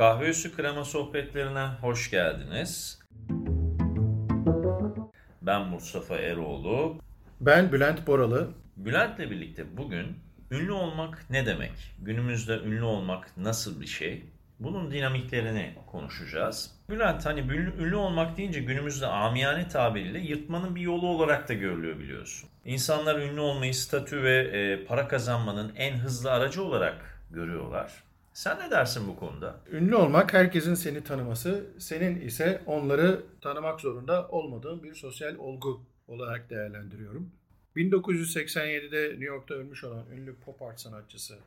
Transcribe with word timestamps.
Kahve 0.00 0.28
Üstü 0.28 0.56
Krema 0.56 0.84
Sohbetlerine 0.84 1.66
hoş 1.80 2.10
geldiniz. 2.10 2.98
Ben 5.42 5.62
Mustafa 5.62 6.16
Eroğlu. 6.16 6.98
Ben 7.40 7.72
Bülent 7.72 8.06
Boralı. 8.06 8.50
Bülent'le 8.76 9.18
birlikte 9.18 9.76
bugün 9.76 10.06
ünlü 10.50 10.72
olmak 10.72 11.30
ne 11.30 11.46
demek? 11.46 11.72
Günümüzde 11.98 12.58
ünlü 12.58 12.82
olmak 12.82 13.36
nasıl 13.36 13.80
bir 13.80 13.86
şey? 13.86 14.24
Bunun 14.60 14.90
dinamiklerini 14.90 15.74
konuşacağız. 15.86 16.70
Bülent 16.90 17.26
hani 17.26 17.40
ünlü 17.40 17.96
olmak 17.96 18.36
deyince 18.36 18.60
günümüzde 18.60 19.06
amiyane 19.06 19.68
tabiriyle 19.68 20.18
yırtmanın 20.18 20.76
bir 20.76 20.80
yolu 20.80 21.06
olarak 21.06 21.48
da 21.48 21.54
görülüyor 21.54 21.98
biliyorsun. 21.98 22.50
İnsanlar 22.64 23.18
ünlü 23.18 23.40
olmayı 23.40 23.74
statü 23.74 24.22
ve 24.22 24.38
e, 24.38 24.84
para 24.84 25.08
kazanmanın 25.08 25.72
en 25.76 25.96
hızlı 25.96 26.32
aracı 26.32 26.64
olarak 26.64 27.22
görüyorlar. 27.30 28.09
Sen 28.40 28.58
ne 28.58 28.70
dersin 28.70 29.08
bu 29.08 29.16
konuda? 29.16 29.60
Ünlü 29.72 29.94
olmak 29.94 30.32
herkesin 30.32 30.74
seni 30.74 31.04
tanıması, 31.04 31.66
senin 31.78 32.20
ise 32.20 32.62
onları 32.66 33.22
tanımak 33.40 33.80
zorunda 33.80 34.28
olmadığın 34.28 34.82
bir 34.82 34.94
sosyal 34.94 35.34
olgu 35.34 35.80
olarak 36.08 36.50
değerlendiriyorum. 36.50 37.30
1987'de 37.76 39.08
New 39.10 39.24
York'ta 39.24 39.54
ölmüş 39.54 39.84
olan 39.84 40.06
ünlü 40.10 40.36
pop 40.36 40.62
art 40.62 40.80
sanatçısı 40.80 41.38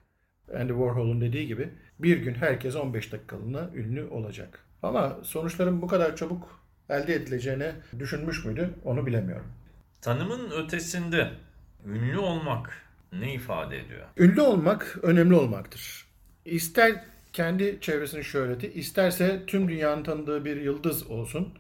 Andy 0.56 0.72
Warhol'un 0.72 1.22
dediği 1.22 1.48
gibi 1.48 1.70
bir 2.00 2.18
gün 2.18 2.34
herkes 2.34 2.76
15 2.76 3.12
dakikalığına 3.12 3.70
ünlü 3.76 4.04
olacak. 4.04 4.66
Ama 4.84 5.18
sonuçların 5.24 5.82
bu 5.82 5.88
kadar 5.88 6.16
çabuk 6.16 6.64
elde 6.90 7.16
edileceğini 7.16 7.72
düşünmüş 8.00 8.46
müydü 8.46 8.70
onu 8.84 9.06
bilemiyorum. 9.06 9.48
Tanımın 10.02 10.52
ötesinde 10.52 11.32
ünlü 11.86 12.18
olmak 12.18 12.74
ne 13.12 13.34
ifade 13.34 13.80
ediyor? 13.80 14.08
Ünlü 14.18 14.42
olmak 14.42 15.00
önemli 15.02 15.36
olmaktır. 15.36 16.03
İster 16.46 17.04
kendi 17.34 17.78
çevresinin 17.82 18.22
şöhreti, 18.22 18.74
isterse 18.74 19.44
tüm 19.48 19.70
dünyanın 19.70 20.04
tanıdığı 20.04 20.46
bir 20.46 20.62
yıldız 20.62 21.08
olsun. 21.08 21.54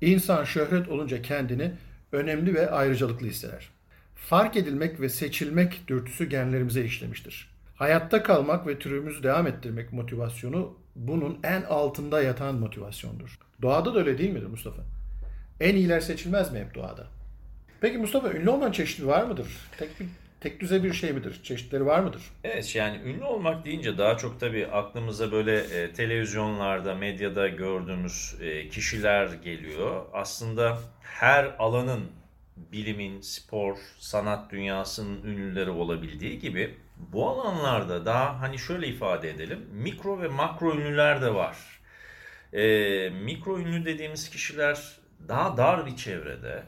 İnsan 0.00 0.44
şöhret 0.44 0.88
olunca 0.88 1.22
kendini 1.22 1.72
önemli 2.12 2.54
ve 2.54 2.70
ayrıcalıklı 2.70 3.26
hisseder. 3.26 3.68
Fark 4.14 4.56
edilmek 4.56 5.00
ve 5.00 5.08
seçilmek 5.08 5.88
dürtüsü 5.88 6.28
genlerimize 6.28 6.84
işlemiştir. 6.84 7.50
Hayatta 7.74 8.22
kalmak 8.22 8.66
ve 8.66 8.78
türümüzü 8.78 9.22
devam 9.22 9.46
ettirmek 9.46 9.92
motivasyonu 9.92 10.76
bunun 10.96 11.38
en 11.44 11.62
altında 11.62 12.22
yatan 12.22 12.54
motivasyondur. 12.54 13.38
Doğada 13.62 13.94
da 13.94 13.98
öyle 13.98 14.18
değil 14.18 14.30
midir 14.30 14.46
Mustafa? 14.46 14.82
En 15.60 15.76
iyiler 15.76 16.00
seçilmez 16.00 16.52
mi 16.52 16.58
hep 16.58 16.74
doğada? 16.74 17.06
Peki 17.80 17.98
Mustafa 17.98 18.32
ünlü 18.32 18.50
olmanın 18.50 18.72
çeşitli 18.72 19.06
var 19.06 19.24
mıdır? 19.24 19.46
Tek 19.78 20.00
bir 20.00 20.06
tek 20.42 20.60
düze 20.60 20.82
bir 20.82 20.92
şey 20.92 21.12
midir? 21.12 21.40
Çeşitleri 21.42 21.86
var 21.86 22.00
mıdır? 22.00 22.22
Evet 22.44 22.76
yani 22.76 23.00
ünlü 23.04 23.24
olmak 23.24 23.64
deyince 23.64 23.98
daha 23.98 24.16
çok 24.16 24.40
tabii 24.40 24.66
aklımıza 24.66 25.32
böyle 25.32 25.58
e, 25.58 25.92
televizyonlarda, 25.92 26.94
medyada 26.94 27.48
gördüğümüz 27.48 28.34
e, 28.40 28.68
kişiler 28.68 29.26
geliyor. 29.26 30.06
Aslında 30.12 30.78
her 31.02 31.44
alanın 31.58 32.00
bilimin, 32.56 33.20
spor, 33.20 33.76
sanat 33.98 34.50
dünyasının 34.50 35.22
ünlüleri 35.22 35.70
olabildiği 35.70 36.38
gibi 36.38 36.74
bu 36.96 37.28
alanlarda 37.28 38.06
daha 38.06 38.40
hani 38.40 38.58
şöyle 38.58 38.88
ifade 38.88 39.30
edelim 39.30 39.66
mikro 39.72 40.22
ve 40.22 40.28
makro 40.28 40.74
ünlüler 40.74 41.22
de 41.22 41.34
var. 41.34 41.56
E, 42.52 43.10
mikro 43.10 43.58
ünlü 43.58 43.84
dediğimiz 43.84 44.30
kişiler 44.30 44.78
daha 45.28 45.56
dar 45.56 45.86
bir 45.86 45.96
çevrede 45.96 46.62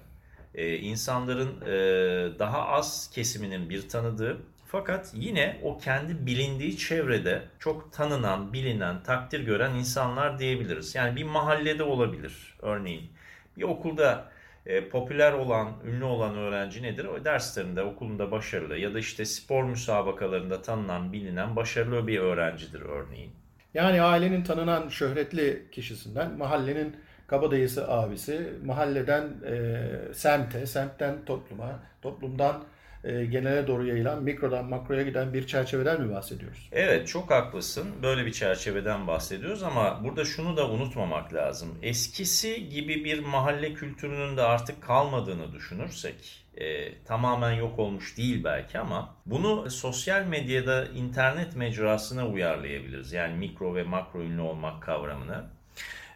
e, 0.55 0.77
insanların 0.77 1.61
e, 1.61 2.39
daha 2.39 2.67
az 2.69 3.11
kesiminin 3.15 3.71
bir 3.71 3.89
tanıdığı 3.89 4.39
fakat 4.67 5.11
yine 5.15 5.61
o 5.63 5.79
kendi 5.79 6.27
bilindiği 6.27 6.77
çevrede 6.77 7.43
çok 7.59 7.93
tanınan, 7.93 8.53
bilinen, 8.53 9.03
takdir 9.03 9.41
gören 9.41 9.75
insanlar 9.75 10.39
diyebiliriz. 10.39 10.95
Yani 10.95 11.17
bir 11.17 11.25
mahallede 11.25 11.83
olabilir 11.83 12.57
örneğin. 12.63 13.11
Bir 13.57 13.63
okulda 13.63 14.35
e, 14.67 14.89
popüler 14.89 15.33
olan, 15.33 15.73
ünlü 15.87 16.05
olan 16.05 16.37
öğrenci 16.37 16.83
nedir? 16.83 17.05
O 17.05 17.25
derslerinde, 17.25 17.83
okulunda 17.83 18.31
başarılı 18.31 18.79
ya 18.79 18.95
da 18.95 18.99
işte 18.99 19.25
spor 19.25 19.65
müsabakalarında 19.65 20.63
tanınan, 20.63 21.13
bilinen, 21.13 21.57
başarılı 21.57 22.07
bir 22.07 22.19
öğrencidir 22.19 22.81
örneğin. 22.81 23.31
Yani 23.75 24.03
ailenin 24.03 24.45
tanınan 24.45 24.89
şöhretli 24.89 25.67
kişisinden, 25.73 26.39
mahallenin 26.39 26.97
kabadayısı 27.27 27.91
abisi, 27.91 28.53
mahalleden 28.65 29.33
e, 29.47 30.15
semte, 30.15 30.67
semtten 30.67 31.25
topluma, 31.25 31.83
toplumdan 32.03 32.65
e, 33.05 33.25
genele 33.25 33.67
doğru 33.67 33.87
yayılan 33.87 34.23
mikrodan 34.23 34.65
makroya 34.65 35.03
giden 35.03 35.35
bir 35.35 35.47
çerçeveden 35.47 36.03
mi 36.03 36.15
bahsediyoruz? 36.15 36.69
Evet 36.73 37.09
çok 37.09 37.31
haklısın. 37.31 37.89
Böyle 38.03 38.27
bir 38.27 38.33
çerçeveden 38.33 39.07
bahsediyoruz 39.07 39.63
ama 39.63 40.05
burada 40.05 40.25
şunu 40.25 40.57
da 40.57 40.71
unutmamak 40.71 41.35
lazım. 41.35 41.79
Eskisi 41.83 42.69
gibi 42.69 43.05
bir 43.05 43.19
mahalle 43.19 43.75
kültürünün 43.75 44.37
de 44.37 44.43
artık 44.43 44.83
kalmadığını 44.83 45.53
düşünürsek 45.53 46.45
e, 46.57 46.95
tamamen 47.05 47.53
yok 47.53 47.79
olmuş 47.79 48.19
değil 48.19 48.45
belki 48.45 48.79
ama 48.79 49.17
bunu 49.27 49.71
sosyal 49.71 50.25
medyada 50.25 50.85
internet 50.87 51.57
mecrasına 51.57 52.29
uyarlayabiliriz. 52.29 53.13
Yani 53.13 53.37
mikro 53.37 53.75
ve 53.75 53.83
makro 53.83 54.23
ünlü 54.23 54.41
olmak 54.41 54.83
kavramını. 54.83 55.45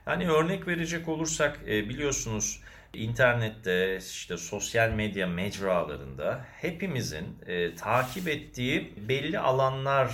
Hani 0.08 0.28
örnek 0.28 0.66
verecek 0.66 1.08
olursak 1.08 1.60
e, 1.66 1.88
biliyorsunuz 1.88 2.60
internette 2.94 3.96
işte 3.96 4.36
sosyal 4.36 4.90
medya 4.90 5.26
mecralarında 5.26 6.44
hepimizin 6.60 7.26
e, 7.46 7.74
takip 7.74 8.28
ettiği 8.28 8.94
belli 9.08 9.38
alanlar 9.38 10.10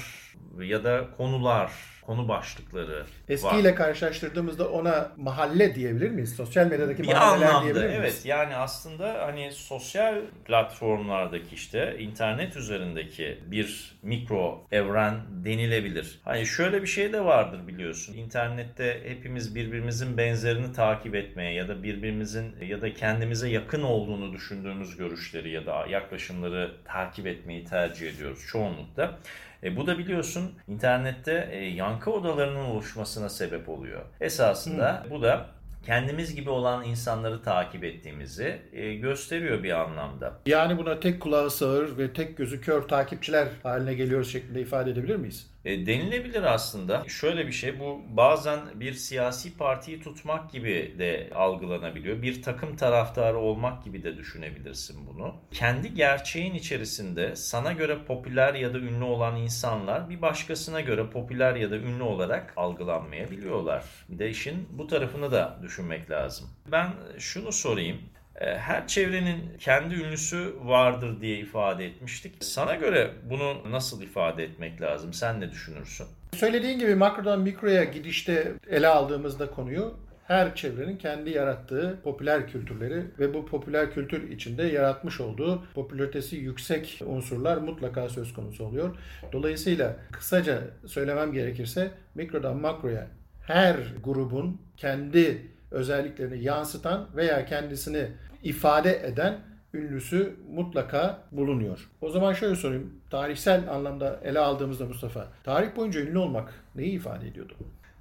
ya 0.61 0.85
da 0.85 1.11
konular 1.17 1.71
konu 2.07 2.29
başlıkları 2.29 3.05
Eskiyle 3.29 3.69
var. 3.69 3.77
karşılaştırdığımızda 3.77 4.71
ona 4.71 5.13
mahalle 5.17 5.75
diyebilir 5.75 6.11
miyiz? 6.11 6.37
Sosyal 6.37 6.67
medyadaki 6.67 7.03
bir 7.03 7.09
mahalleler 7.09 7.47
anlamda, 7.47 7.65
diyebilir 7.65 7.85
miyiz? 7.85 8.01
Evet 8.01 8.27
yani 8.27 8.57
aslında 8.57 9.27
hani 9.27 9.53
sosyal 9.53 10.15
platformlardaki 10.45 11.55
işte 11.55 11.97
internet 11.99 12.57
üzerindeki 12.57 13.39
bir 13.47 13.97
mikro 14.03 14.67
evren 14.73 15.15
denilebilir. 15.45 16.21
Hani 16.25 16.47
şöyle 16.47 16.83
bir 16.83 16.87
şey 16.87 17.13
de 17.13 17.25
vardır 17.25 17.69
biliyorsun. 17.69 18.15
İnternette 18.15 19.01
hepimiz 19.05 19.55
birbirimizin 19.55 20.17
benzerini 20.17 20.73
takip 20.73 21.15
etmeye 21.15 21.55
ya 21.55 21.69
da 21.69 21.83
birbirimizin 21.83 22.57
ya 22.65 22.83
da 22.83 22.95
kendimize 22.95 23.49
yakın 23.49 23.83
olduğunu 23.83 24.33
düşündüğümüz 24.33 24.97
görüşleri 24.97 25.51
ya 25.51 25.67
da 25.67 25.87
yaklaşımları 25.87 26.73
takip 26.85 27.27
etmeyi 27.27 27.65
tercih 27.65 28.11
ediyoruz 28.11 28.47
çoğunlukla. 28.49 29.19
E, 29.63 29.77
bu 29.77 29.87
da 29.87 29.99
biliyorsun 29.99 30.53
internette 30.69 31.49
e, 31.53 31.65
yankı 31.65 32.11
odalarının 32.11 32.65
oluşmasına 32.65 33.29
sebep 33.29 33.69
oluyor. 33.69 34.03
Esasında 34.21 35.05
hmm. 35.05 35.11
bu 35.11 35.23
da 35.23 35.47
kendimiz 35.87 36.35
gibi 36.35 36.51
olan 36.51 36.85
insanları 36.85 37.43
takip 37.43 37.85
ettiğimizi 37.85 38.61
e, 38.73 38.95
gösteriyor 38.95 39.63
bir 39.63 39.81
anlamda. 39.81 40.33
Yani 40.47 40.79
buna 40.79 41.01
tek 41.01 41.21
kulağı 41.21 41.51
sağır 41.51 41.99
ve 41.99 42.13
tek 42.13 42.37
gözü 42.37 42.61
kör 42.61 42.83
takipçiler 42.83 43.49
haline 43.63 43.95
geliyoruz 43.95 44.33
şeklinde 44.33 44.61
ifade 44.61 44.91
edebilir 44.91 45.17
miyiz? 45.17 45.54
E, 45.65 45.87
denilebilir 45.87 46.43
aslında. 46.43 47.05
Şöyle 47.09 47.47
bir 47.47 47.53
şey 47.53 47.81
bu 47.81 48.03
bazen 48.09 48.61
bir 48.75 48.93
siyasi 48.93 49.57
partiyi 49.57 50.01
tutmak 50.01 50.53
gibi 50.53 50.95
de 50.99 51.31
algılanabiliyor. 51.35 52.23
Bir 52.23 52.43
takım 52.43 52.77
taraftarı 52.77 53.39
olmak 53.39 53.85
gibi 53.85 54.03
de 54.03 54.17
düşünebilirsin 54.17 55.07
bunu. 55.07 55.35
Kendi 55.51 55.95
gerçeğin 55.95 56.55
içerisinde 56.55 57.37
sana 57.37 57.73
göre 57.73 57.99
popüler 58.07 58.55
ya 58.55 58.75
da 58.75 58.79
ünlü 58.79 59.05
olan 59.05 59.37
insanlar 59.37 60.11
bir 60.11 60.23
başkasına 60.23 60.81
göre 60.81 61.11
popüler 61.11 61.55
ya 61.55 61.71
da 61.71 61.77
ünlü 61.77 62.03
olarak 62.03 62.53
algılanmayabiliyorlar. 62.57 63.85
Bir 64.09 64.19
de 64.19 64.31
işin 64.31 64.69
bu 64.71 64.87
tarafını 64.87 65.33
da 65.33 65.59
düşünmek 65.63 66.11
lazım. 66.11 66.49
Ben 66.73 66.89
şunu 67.19 67.53
sorayım. 67.53 67.99
E, 68.41 68.59
her 68.59 68.87
çevrenin 68.87 69.41
kendi 69.59 69.95
ünlüsü 69.95 70.55
vardır 70.63 71.21
diye 71.21 71.39
ifade 71.39 71.87
etmiştik. 71.87 72.35
Sana 72.41 72.75
göre 72.75 73.11
bunu 73.31 73.73
nasıl 73.73 74.03
ifade 74.03 74.45
etmek 74.45 74.81
lazım? 74.81 75.13
Sen 75.13 75.41
ne 75.41 75.51
düşünürsün? 75.51 76.07
Söylediğin 76.33 76.79
gibi 76.79 76.95
makrodan 76.95 77.41
mikroya 77.41 77.85
gidişte 77.85 78.53
ele 78.71 78.89
aldığımızda 78.89 79.51
konuyu 79.51 79.95
her 80.27 80.55
çevrenin 80.55 80.97
kendi 80.97 81.31
yarattığı 81.31 81.99
popüler 82.05 82.49
kültürleri 82.49 83.05
ve 83.19 83.35
bu 83.35 83.47
popüler 83.47 83.95
kültür 83.95 84.31
içinde 84.31 84.63
yaratmış 84.63 85.21
olduğu 85.21 85.65
popülaritesi 85.75 86.37
yüksek 86.37 87.01
unsurlar 87.07 87.57
mutlaka 87.57 88.09
söz 88.09 88.35
konusu 88.35 88.65
oluyor. 88.65 88.97
Dolayısıyla 89.33 89.97
kısaca 90.13 90.61
söylemem 90.87 91.33
gerekirse 91.33 91.91
mikrodan 92.15 92.57
makroya 92.57 93.07
her 93.47 93.77
grubun 94.05 94.61
kendi 94.77 95.55
özelliklerini 95.71 96.45
yansıtan 96.45 97.09
veya 97.17 97.47
kendisini 97.47 98.09
ifade 98.45 99.07
eden 99.07 99.41
ünlüsü 99.75 100.37
mutlaka 100.51 101.19
bulunuyor. 101.33 101.91
O 102.01 102.11
zaman 102.11 102.33
şöyle 102.33 102.57
sorayım. 102.57 103.01
Tarihsel 103.11 103.71
anlamda 103.71 104.21
ele 104.25 104.39
aldığımızda 104.39 104.85
Mustafa, 104.85 105.29
tarih 105.45 105.77
boyunca 105.77 106.01
ünlü 106.01 106.19
olmak 106.19 106.55
neyi 106.75 106.93
ifade 106.93 107.29
ediyordu? 107.29 107.55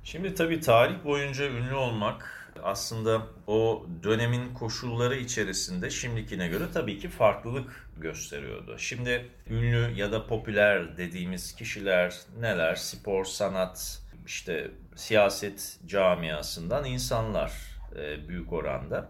Şimdi 0.03 0.35
tabii 0.35 0.59
tarih 0.59 1.03
boyunca 1.05 1.49
ünlü 1.49 1.73
olmak 1.73 2.43
aslında 2.63 3.21
o 3.47 3.85
dönemin 4.03 4.53
koşulları 4.53 5.15
içerisinde 5.15 5.89
şimdikine 5.89 6.47
göre 6.47 6.63
tabii 6.73 6.99
ki 6.99 7.09
farklılık 7.09 7.87
gösteriyordu. 7.97 8.75
Şimdi 8.77 9.29
ünlü 9.49 9.93
ya 9.95 10.11
da 10.11 10.27
popüler 10.27 10.97
dediğimiz 10.97 11.55
kişiler 11.55 12.15
neler? 12.39 12.75
Spor, 12.75 13.25
sanat, 13.25 14.01
işte 14.25 14.71
siyaset 14.95 15.79
camiasından 15.85 16.85
insanlar 16.85 17.51
e, 17.95 18.27
büyük 18.27 18.53
oranda. 18.53 19.09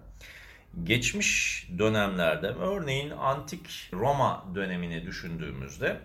Geçmiş 0.84 1.68
dönemlerde 1.80 2.48
örneğin 2.48 3.10
antik 3.10 3.90
Roma 3.94 4.46
dönemini 4.56 5.06
düşündüğümüzde 5.06 5.98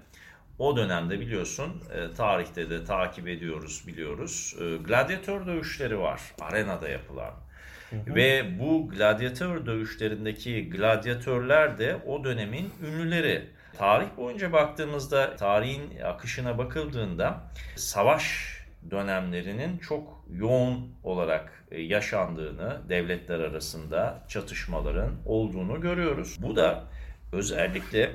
o 0.59 0.77
dönemde 0.77 1.21
biliyorsun 1.21 1.83
e, 1.95 2.15
tarihte 2.15 2.71
de 2.71 2.85
takip 2.85 3.29
ediyoruz 3.29 3.85
biliyoruz. 3.87 4.57
E, 4.61 4.77
gladyatör 4.77 5.47
dövüşleri 5.47 5.99
var 5.99 6.21
arenada 6.41 6.89
yapılan. 6.89 7.35
Hı 7.91 7.97
hı. 7.97 8.15
Ve 8.15 8.59
bu 8.59 8.89
gladyatör 8.89 9.67
dövüşlerindeki 9.67 10.71
gladyatörler 10.71 11.79
de 11.79 11.97
o 12.07 12.25
dönemin 12.25 12.73
ünlüleri. 12.87 13.51
Tarih 13.79 14.07
boyunca 14.17 14.53
baktığımızda 14.53 15.37
tarihin 15.37 16.01
akışına 16.01 16.59
bakıldığında 16.59 17.41
savaş 17.77 18.55
dönemlerinin 18.91 19.79
çok 19.79 20.25
yoğun 20.33 20.93
olarak 21.05 21.58
yaşandığını, 21.77 22.81
devletler 22.89 23.41
arasında 23.41 24.25
çatışmaların 24.29 25.13
olduğunu 25.27 25.81
görüyoruz. 25.81 26.37
Bu 26.43 26.57
da 26.57 26.85
özellikle 27.33 28.11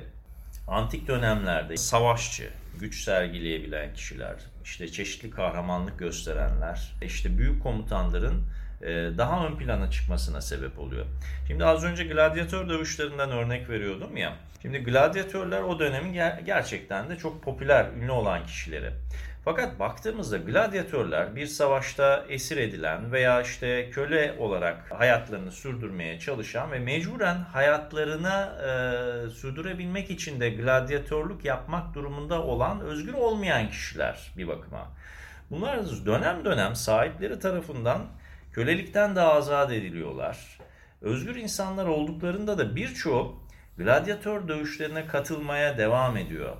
antik 0.68 1.08
dönemlerde 1.08 1.76
savaşçı, 1.76 2.50
güç 2.80 3.04
sergileyebilen 3.04 3.94
kişiler, 3.94 4.36
işte 4.64 4.88
çeşitli 4.88 5.30
kahramanlık 5.30 5.98
gösterenler, 5.98 6.92
işte 7.02 7.38
büyük 7.38 7.62
komutanların 7.62 8.34
e, 8.34 8.73
daha 9.18 9.46
ön 9.46 9.56
plana 9.56 9.90
çıkmasına 9.90 10.40
sebep 10.40 10.78
oluyor. 10.78 11.06
Şimdi 11.46 11.64
az 11.64 11.84
önce 11.84 12.04
gladyatör 12.04 12.68
dövüşlerinden 12.68 13.30
örnek 13.30 13.68
veriyordum 13.68 14.16
ya. 14.16 14.32
Şimdi 14.62 14.78
gladyatörler 14.78 15.62
o 15.62 15.78
dönemin 15.78 16.12
gerçekten 16.46 17.10
de 17.10 17.16
çok 17.16 17.42
popüler, 17.42 17.86
ünlü 17.96 18.10
olan 18.10 18.46
kişileri. 18.46 18.90
Fakat 19.44 19.78
baktığımızda 19.78 20.36
gladyatörler 20.36 21.36
bir 21.36 21.46
savaşta 21.46 22.24
esir 22.28 22.56
edilen 22.56 23.12
veya 23.12 23.42
işte 23.42 23.90
köle 23.90 24.36
olarak 24.38 24.92
hayatlarını 24.92 25.52
sürdürmeye 25.52 26.18
çalışan 26.18 26.72
ve 26.72 26.78
mecburen 26.78 27.36
hayatlarını 27.36 28.52
e, 28.60 29.30
sürdürebilmek 29.30 30.10
için 30.10 30.40
de 30.40 30.50
gladyatörlük 30.50 31.44
yapmak 31.44 31.94
durumunda 31.94 32.42
olan 32.42 32.80
özgür 32.80 33.14
olmayan 33.14 33.70
kişiler 33.70 34.32
bir 34.36 34.48
bakıma. 34.48 34.88
Bunlar 35.50 35.78
dönem 36.06 36.44
dönem 36.44 36.74
sahipleri 36.74 37.38
tarafından 37.38 38.06
kölelikten 38.54 39.16
de 39.16 39.20
azat 39.20 39.72
ediliyorlar. 39.72 40.58
Özgür 41.00 41.36
insanlar 41.36 41.86
olduklarında 41.86 42.58
da 42.58 42.76
birçoğu 42.76 43.42
gladyatör 43.78 44.48
dövüşlerine 44.48 45.06
katılmaya 45.06 45.78
devam 45.78 46.16
ediyor 46.16 46.56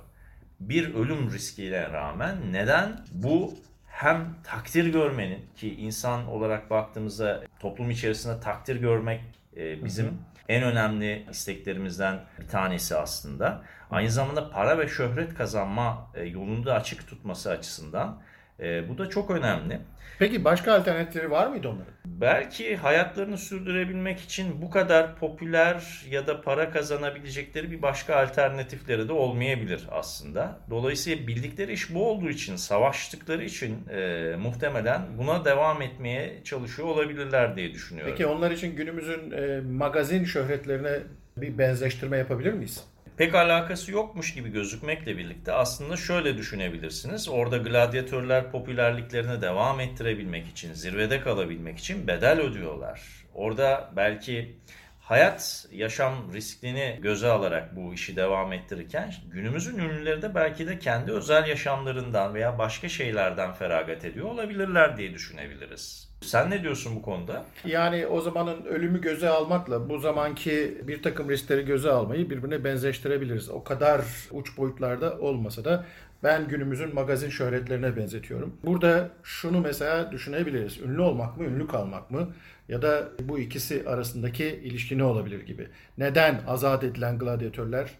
bir 0.59 0.95
ölüm 0.95 1.31
riskiyle 1.31 1.91
rağmen 1.91 2.53
neden 2.53 3.05
bu 3.11 3.53
hem 3.87 4.35
takdir 4.43 4.85
görmenin 4.85 5.45
ki 5.55 5.75
insan 5.75 6.27
olarak 6.27 6.69
baktığımızda 6.69 7.43
toplum 7.59 7.91
içerisinde 7.91 8.39
takdir 8.39 8.75
görmek 8.75 9.21
e, 9.57 9.85
bizim 9.85 10.05
hı 10.05 10.09
hı. 10.09 10.13
en 10.49 10.63
önemli 10.63 11.25
isteklerimizden 11.31 12.19
bir 12.39 12.47
tanesi 12.47 12.95
aslında. 12.95 13.63
Aynı 13.91 14.11
zamanda 14.11 14.49
para 14.49 14.77
ve 14.77 14.87
şöhret 14.87 15.33
kazanma 15.33 16.11
e, 16.15 16.23
yolunu 16.23 16.65
da 16.65 16.73
açık 16.73 17.07
tutması 17.07 17.51
açısından 17.51 18.21
e, 18.59 18.89
bu 18.89 18.97
da 18.97 19.09
çok 19.09 19.31
önemli. 19.31 19.79
Peki 20.19 20.43
başka 20.43 20.73
alternatifleri 20.73 21.31
var 21.31 21.47
mıydı 21.47 21.67
onların? 21.67 21.93
Belki 22.05 22.75
hayatlarını 22.75 23.37
sürdürebilmek 23.37 24.19
için 24.19 24.61
bu 24.61 24.69
kadar 24.69 25.15
popüler 25.15 26.05
ya 26.09 26.27
da 26.27 26.41
para 26.41 26.69
kazanabilecekleri 26.69 27.71
bir 27.71 27.81
başka 27.81 28.15
alternatifleri 28.15 29.07
de 29.07 29.13
olmayabilir 29.13 29.87
aslında. 29.91 30.59
Dolayısıyla 30.69 31.27
bildikleri 31.27 31.73
iş 31.73 31.93
bu 31.93 32.09
olduğu 32.09 32.29
için, 32.29 32.55
savaştıkları 32.55 33.43
için 33.43 33.87
e, 33.89 34.35
muhtemelen 34.39 35.01
buna 35.17 35.45
devam 35.45 35.81
etmeye 35.81 36.43
çalışıyor 36.43 36.87
olabilirler 36.87 37.55
diye 37.55 37.73
düşünüyorum. 37.73 38.13
Peki 38.17 38.25
onlar 38.25 38.51
için 38.51 38.75
günümüzün 38.75 39.31
e, 39.31 39.61
magazin 39.61 40.25
şöhretlerine 40.25 40.99
bir 41.37 41.57
benzeştirme 41.57 42.17
yapabilir 42.17 42.53
miyiz? 42.53 42.94
Pek 43.17 43.35
alakası 43.35 43.91
yokmuş 43.91 44.33
gibi 44.33 44.49
gözükmekle 44.49 45.17
birlikte 45.17 45.51
aslında 45.51 45.97
şöyle 45.97 46.37
düşünebilirsiniz. 46.37 47.29
Orada 47.29 47.57
gladyatörler 47.57 48.51
popülerliklerini 48.51 49.41
devam 49.41 49.79
ettirebilmek 49.79 50.47
için, 50.47 50.73
zirvede 50.73 51.21
kalabilmek 51.21 51.77
için 51.77 52.07
bedel 52.07 52.39
ödüyorlar. 52.39 53.01
Orada 53.33 53.91
belki 53.95 54.55
hayat, 55.01 55.67
yaşam 55.71 56.33
riskini 56.33 56.99
göze 57.01 57.27
alarak 57.27 57.75
bu 57.75 57.93
işi 57.93 58.15
devam 58.15 58.53
ettirirken 58.53 59.13
günümüzün 59.31 59.79
ünlüleri 59.79 60.21
de 60.21 60.35
belki 60.35 60.67
de 60.67 60.79
kendi 60.79 61.11
özel 61.11 61.47
yaşamlarından 61.47 62.33
veya 62.33 62.57
başka 62.57 62.89
şeylerden 62.89 63.53
feragat 63.53 64.05
ediyor 64.05 64.25
olabilirler 64.25 64.97
diye 64.97 65.13
düşünebiliriz. 65.13 66.14
Sen 66.25 66.49
ne 66.49 66.63
diyorsun 66.63 66.95
bu 66.95 67.01
konuda? 67.01 67.45
Yani 67.65 68.07
o 68.07 68.21
zamanın 68.21 68.65
ölümü 68.65 69.01
göze 69.01 69.29
almakla 69.29 69.89
bu 69.89 69.99
zamanki 69.99 70.77
bir 70.87 71.03
takım 71.03 71.29
riskleri 71.29 71.65
göze 71.65 71.91
almayı 71.91 72.29
birbirine 72.29 72.63
benzeştirebiliriz. 72.63 73.49
O 73.49 73.63
kadar 73.63 74.01
uç 74.31 74.57
boyutlarda 74.57 75.19
olmasa 75.19 75.65
da 75.65 75.85
ben 76.23 76.47
günümüzün 76.47 76.95
magazin 76.95 77.29
şöhretlerine 77.29 77.95
benzetiyorum. 77.95 78.57
Burada 78.65 79.09
şunu 79.23 79.61
mesela 79.61 80.11
düşünebiliriz. 80.11 80.81
Ünlü 80.81 81.01
olmak 81.01 81.37
mı, 81.37 81.43
ünlü 81.43 81.67
kalmak 81.67 82.11
mı? 82.11 82.33
Ya 82.69 82.81
da 82.81 83.09
bu 83.21 83.39
ikisi 83.39 83.83
arasındaki 83.87 84.45
ilişki 84.45 84.97
ne 84.97 85.03
olabilir 85.03 85.45
gibi. 85.45 85.67
Neden 85.97 86.41
azat 86.47 86.83
edilen 86.83 87.19
gladyatörler 87.19 87.91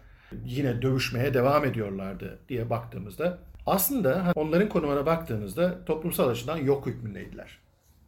yine 0.44 0.82
dövüşmeye 0.82 1.34
devam 1.34 1.64
ediyorlardı 1.64 2.38
diye 2.48 2.70
baktığımızda 2.70 3.38
aslında 3.66 4.32
onların 4.34 4.68
konumuna 4.68 5.06
baktığınızda 5.06 5.84
toplumsal 5.84 6.28
açıdan 6.28 6.56
yok 6.56 6.86
hükmündeydiler 6.86 7.58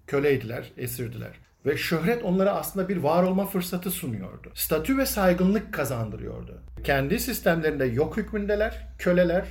köleydiler, 0.09 0.73
esirdiler. 0.77 1.33
Ve 1.67 1.77
şöhret 1.77 2.25
onlara 2.25 2.53
aslında 2.53 2.89
bir 2.89 2.97
var 2.97 3.23
olma 3.23 3.47
fırsatı 3.47 3.91
sunuyordu. 3.91 4.51
Statü 4.55 4.99
ve 4.99 5.07
saygınlık 5.07 5.75
kazandırıyordu. 5.75 6.63
Kendi 6.85 7.19
sistemlerinde 7.19 7.85
yok 7.85 8.17
hükmündeler, 8.17 8.87
köleler 8.99 9.47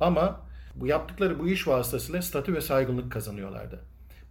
ama 0.00 0.40
bu 0.74 0.86
yaptıkları 0.86 1.38
bu 1.38 1.48
iş 1.48 1.68
vasıtasıyla 1.68 2.22
statü 2.22 2.54
ve 2.54 2.60
saygınlık 2.60 3.12
kazanıyorlardı. 3.12 3.80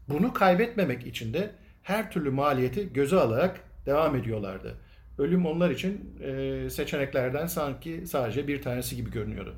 Bunu 0.10 0.34
kaybetmemek 0.34 1.08
için 1.08 1.34
de 1.34 1.52
her 1.84 2.12
türlü 2.12 2.30
maliyeti 2.30 2.94
göze 2.94 3.16
alarak 3.16 3.60
devam 3.86 4.16
ediyorlardı. 4.16 4.76
Ölüm 5.18 5.46
onlar 5.46 5.70
için 5.70 6.20
seçeneklerden 6.70 7.46
sanki 7.46 8.08
sadece 8.08 8.48
bir 8.48 8.62
tanesi 8.62 8.96
gibi 8.96 9.12
görünüyordu. 9.12 9.56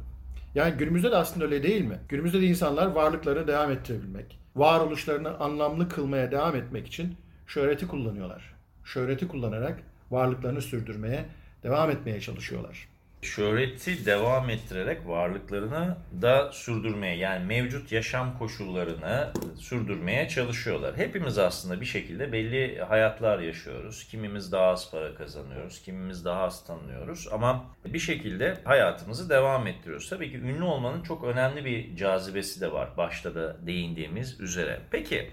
Yani 0.55 0.77
günümüzde 0.77 1.11
de 1.11 1.15
aslında 1.15 1.45
öyle 1.45 1.63
değil 1.63 1.85
mi? 1.85 1.99
Günümüzde 2.09 2.41
de 2.41 2.45
insanlar 2.45 2.87
varlıklarını 2.87 3.47
devam 3.47 3.71
ettirebilmek, 3.71 4.39
varoluşlarını 4.55 5.37
anlamlı 5.37 5.89
kılmaya 5.89 6.31
devam 6.31 6.55
etmek 6.55 6.87
için 6.87 7.15
şöhreti 7.47 7.87
kullanıyorlar. 7.87 8.53
Şöhreti 8.83 9.27
kullanarak 9.27 9.79
varlıklarını 10.11 10.61
sürdürmeye, 10.61 11.25
devam 11.63 11.89
etmeye 11.89 12.21
çalışıyorlar 12.21 12.92
şöhreti 13.23 14.05
devam 14.05 14.49
ettirerek 14.49 15.07
varlıklarını 15.07 15.97
da 16.21 16.51
sürdürmeye 16.51 17.15
yani 17.15 17.45
mevcut 17.45 17.91
yaşam 17.91 18.37
koşullarını 18.37 19.33
sürdürmeye 19.59 20.27
çalışıyorlar. 20.27 20.97
Hepimiz 20.97 21.37
aslında 21.37 21.81
bir 21.81 21.85
şekilde 21.85 22.31
belli 22.31 22.81
hayatlar 22.81 23.39
yaşıyoruz. 23.39 24.07
Kimimiz 24.07 24.51
daha 24.51 24.65
az 24.65 24.91
para 24.91 25.15
kazanıyoruz, 25.15 25.81
kimimiz 25.81 26.25
daha 26.25 26.41
az 26.43 26.65
tanınıyoruz 26.65 27.27
ama 27.31 27.65
bir 27.85 27.99
şekilde 27.99 28.57
hayatımızı 28.63 29.29
devam 29.29 29.67
ettiriyoruz. 29.67 30.09
Tabii 30.09 30.31
ki 30.31 30.37
ünlü 30.37 30.63
olmanın 30.63 31.03
çok 31.03 31.23
önemli 31.23 31.65
bir 31.65 31.95
cazibesi 31.95 32.61
de 32.61 32.71
var 32.71 32.89
başta 32.97 33.35
da 33.35 33.67
değindiğimiz 33.67 34.39
üzere. 34.39 34.79
Peki 34.91 35.31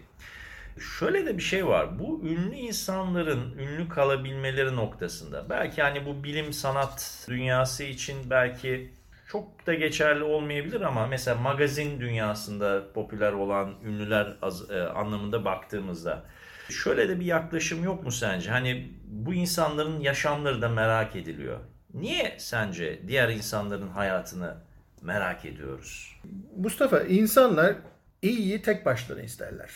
Şöyle 0.79 1.27
de 1.27 1.37
bir 1.37 1.43
şey 1.43 1.67
var. 1.67 1.99
Bu 1.99 2.21
ünlü 2.25 2.55
insanların 2.55 3.59
ünlü 3.59 3.89
kalabilmeleri 3.89 4.77
noktasında 4.77 5.51
belki 5.51 5.83
hani 5.83 6.07
bu 6.07 6.25
bilim 6.25 6.53
sanat 6.53 7.27
dünyası 7.29 7.85
için 7.85 8.31
belki 8.31 8.95
çok 9.29 9.67
da 9.67 9.75
geçerli 9.75 10.25
olmayabilir 10.25 10.81
ama 10.81 11.07
mesela 11.07 11.37
magazin 11.37 12.01
dünyasında 12.01 12.93
popüler 12.93 13.33
olan 13.33 13.75
ünlüler 13.85 14.37
az, 14.43 14.71
e, 14.71 14.83
anlamında 14.83 15.45
baktığımızda 15.45 16.25
şöyle 16.71 17.09
de 17.09 17.21
bir 17.21 17.25
yaklaşım 17.25 17.85
yok 17.85 18.05
mu 18.05 18.13
sence? 18.13 18.51
Hani 18.51 18.93
bu 19.05 19.35
insanların 19.35 20.01
yaşamları 20.01 20.63
da 20.63 20.69
merak 20.69 21.17
ediliyor. 21.17 21.61
Niye 21.95 22.37
sence 22.39 23.01
diğer 23.09 23.29
insanların 23.29 23.89
hayatını 23.89 24.57
merak 25.03 25.45
ediyoruz? 25.45 26.21
Mustafa 26.57 27.01
insanlar 27.01 27.75
iyiyi 28.23 28.63
tek 28.63 28.87
başlarına 28.87 29.23
isterler. 29.23 29.71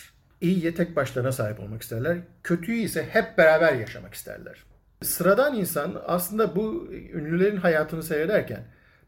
İyiye 0.45 0.75
tek 0.75 0.97
başlarına 0.97 1.33
sahip 1.33 1.61
olmak 1.61 1.83
isterler. 1.83 2.19
Kötüyü 2.43 2.79
ise 2.79 3.07
hep 3.11 3.39
beraber 3.39 3.73
yaşamak 3.73 4.15
isterler. 4.15 4.65
Sıradan 5.03 5.55
insan 5.55 6.03
aslında 6.07 6.57
bu 6.57 6.89
ünlülerin 6.93 7.57
hayatını 7.57 8.03
seyrederken 8.03 8.65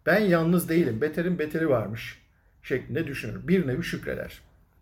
ben 0.07 0.21
yalnız 0.21 0.69
değilim, 0.69 1.01
beterin 1.01 1.39
beteri 1.39 1.69
varmış 1.69 2.23
şeklinde 2.63 3.07
düşünür. 3.07 3.49
Bir 3.49 3.67
nevi 3.67 3.83
şükreder. 3.83 4.41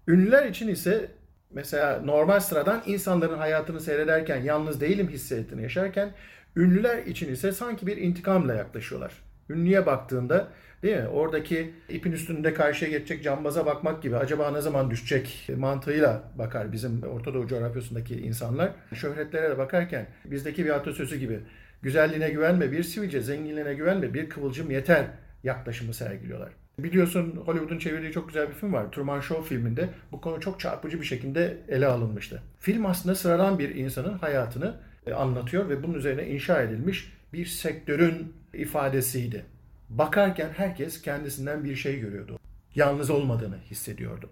Ünlüler 0.08 0.46
için 0.46 0.68
ise 0.68 1.10
mesela 1.50 2.00
normal 2.00 2.40
sıradan 2.40 2.82
insanların 2.86 3.38
hayatını 3.38 3.80
seyrederken 3.80 4.42
yalnız 4.42 4.80
değilim 4.80 5.08
hissiyatını 5.08 5.62
yaşarken 5.62 6.12
ünlüler 6.56 6.98
için 7.06 7.32
ise 7.32 7.52
sanki 7.52 7.86
bir 7.86 7.96
intikamla 7.96 8.54
yaklaşıyorlar. 8.54 9.12
Ünlüye 9.50 9.86
baktığında 9.86 10.48
Değil 10.84 10.96
mi? 10.96 11.08
Oradaki 11.08 11.70
ipin 11.88 12.12
üstünde 12.12 12.54
karşıya 12.54 12.90
geçecek 12.90 13.24
cambaza 13.24 13.66
bakmak 13.66 14.02
gibi 14.02 14.16
acaba 14.16 14.50
ne 14.50 14.60
zaman 14.60 14.90
düşecek 14.90 15.48
mantığıyla 15.56 16.22
bakar 16.38 16.72
bizim 16.72 17.02
Orta 17.02 17.34
Doğu 17.34 17.46
coğrafyasındaki 17.46 18.14
insanlar. 18.20 18.70
Şöhretlere 18.94 19.50
de 19.50 19.58
bakarken 19.58 20.06
bizdeki 20.24 20.64
bir 20.64 20.70
atasözü 20.70 21.16
gibi 21.16 21.40
güzelliğine 21.82 22.30
güvenme 22.30 22.72
bir 22.72 22.82
sivilce, 22.82 23.20
zenginliğine 23.20 23.74
güvenme 23.74 24.14
bir 24.14 24.28
kıvılcım 24.28 24.70
yeter 24.70 25.06
yaklaşımı 25.44 25.94
sergiliyorlar. 25.94 26.52
Biliyorsun 26.78 27.42
Hollywood'un 27.46 27.78
çevirdiği 27.78 28.12
çok 28.12 28.28
güzel 28.28 28.48
bir 28.48 28.54
film 28.54 28.72
var. 28.72 28.92
Truman 28.92 29.20
Show 29.20 29.48
filminde 29.48 29.88
bu 30.12 30.20
konu 30.20 30.40
çok 30.40 30.60
çarpıcı 30.60 31.00
bir 31.00 31.06
şekilde 31.06 31.56
ele 31.68 31.86
alınmıştı. 31.86 32.42
Film 32.60 32.86
aslında 32.86 33.14
sıradan 33.14 33.58
bir 33.58 33.74
insanın 33.74 34.18
hayatını 34.18 34.74
e, 35.06 35.12
anlatıyor 35.12 35.68
ve 35.68 35.82
bunun 35.82 35.94
üzerine 35.94 36.26
inşa 36.26 36.62
edilmiş 36.62 37.12
bir 37.32 37.46
sektörün 37.46 38.32
ifadesiydi. 38.54 39.53
Bakarken 39.88 40.50
herkes 40.56 41.02
kendisinden 41.02 41.64
bir 41.64 41.76
şey 41.76 42.00
görüyordu. 42.00 42.38
Yalnız 42.74 43.10
olmadığını 43.10 43.58
hissediyordu. 43.70 44.30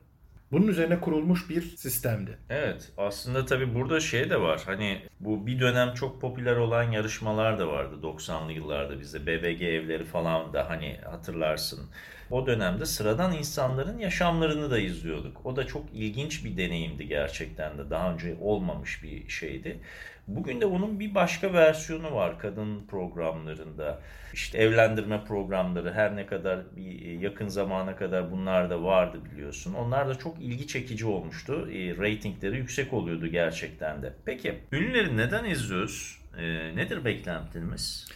Bunun 0.52 0.68
üzerine 0.68 1.00
kurulmuş 1.00 1.50
bir 1.50 1.62
sistemdi. 1.62 2.38
Evet 2.50 2.92
aslında 2.97 3.47
tabii 3.47 3.75
burada 3.75 4.00
şey 4.00 4.30
de 4.30 4.40
var. 4.40 4.62
Hani 4.66 5.02
bu 5.21 5.47
bir 5.47 5.61
dönem 5.61 5.94
çok 5.94 6.21
popüler 6.21 6.56
olan 6.56 6.82
yarışmalar 6.82 7.59
da 7.59 7.68
vardı 7.68 7.94
90'lı 8.02 8.52
yıllarda 8.52 9.00
bizde. 9.00 9.26
BBG 9.26 9.62
evleri 9.62 10.04
falan 10.04 10.52
da 10.52 10.71
hani 10.71 10.99
hatırlarsın. 11.04 11.90
O 12.30 12.47
dönemde 12.47 12.87
sıradan 12.87 13.32
insanların 13.32 13.99
yaşamlarını 13.99 14.71
da 14.71 14.78
izliyorduk. 14.78 15.47
O 15.47 15.56
da 15.56 15.66
çok 15.66 15.85
ilginç 15.92 16.44
bir 16.44 16.56
deneyimdi 16.56 17.09
gerçekten 17.09 17.78
de. 17.78 17.90
Daha 17.90 18.12
önce 18.12 18.37
olmamış 18.40 19.02
bir 19.02 19.28
şeydi. 19.28 19.80
Bugün 20.28 20.60
de 20.60 20.66
onun 20.66 21.00
bir 21.00 21.14
başka 21.14 21.52
versiyonu 21.52 22.14
var 22.14 22.38
kadın 22.38 22.86
programlarında. 22.86 24.00
İşte 24.32 24.58
evlendirme 24.58 25.24
programları 25.24 25.92
her 25.92 26.16
ne 26.16 26.26
kadar 26.26 26.76
bir 26.76 27.20
yakın 27.20 27.48
zamana 27.48 27.96
kadar 27.96 28.32
bunlar 28.32 28.70
da 28.70 28.82
vardı 28.82 29.18
biliyorsun. 29.32 29.74
Onlar 29.74 30.08
da 30.08 30.14
çok 30.14 30.40
ilgi 30.40 30.66
çekici 30.66 31.06
olmuştu. 31.06 31.70
E, 31.72 31.96
ratingleri 31.96 32.56
yüksek 32.56 32.92
oluyordu 32.92 33.26
gerçekten 33.26 34.02
de. 34.02 34.12
Peki 34.24 34.58
ünlüleri 34.72 35.16
neden 35.16 35.44
izliyoruz? 35.44 36.20
E, 36.38 36.42
nedir 36.76 37.04
beklentimiz? 37.04 38.08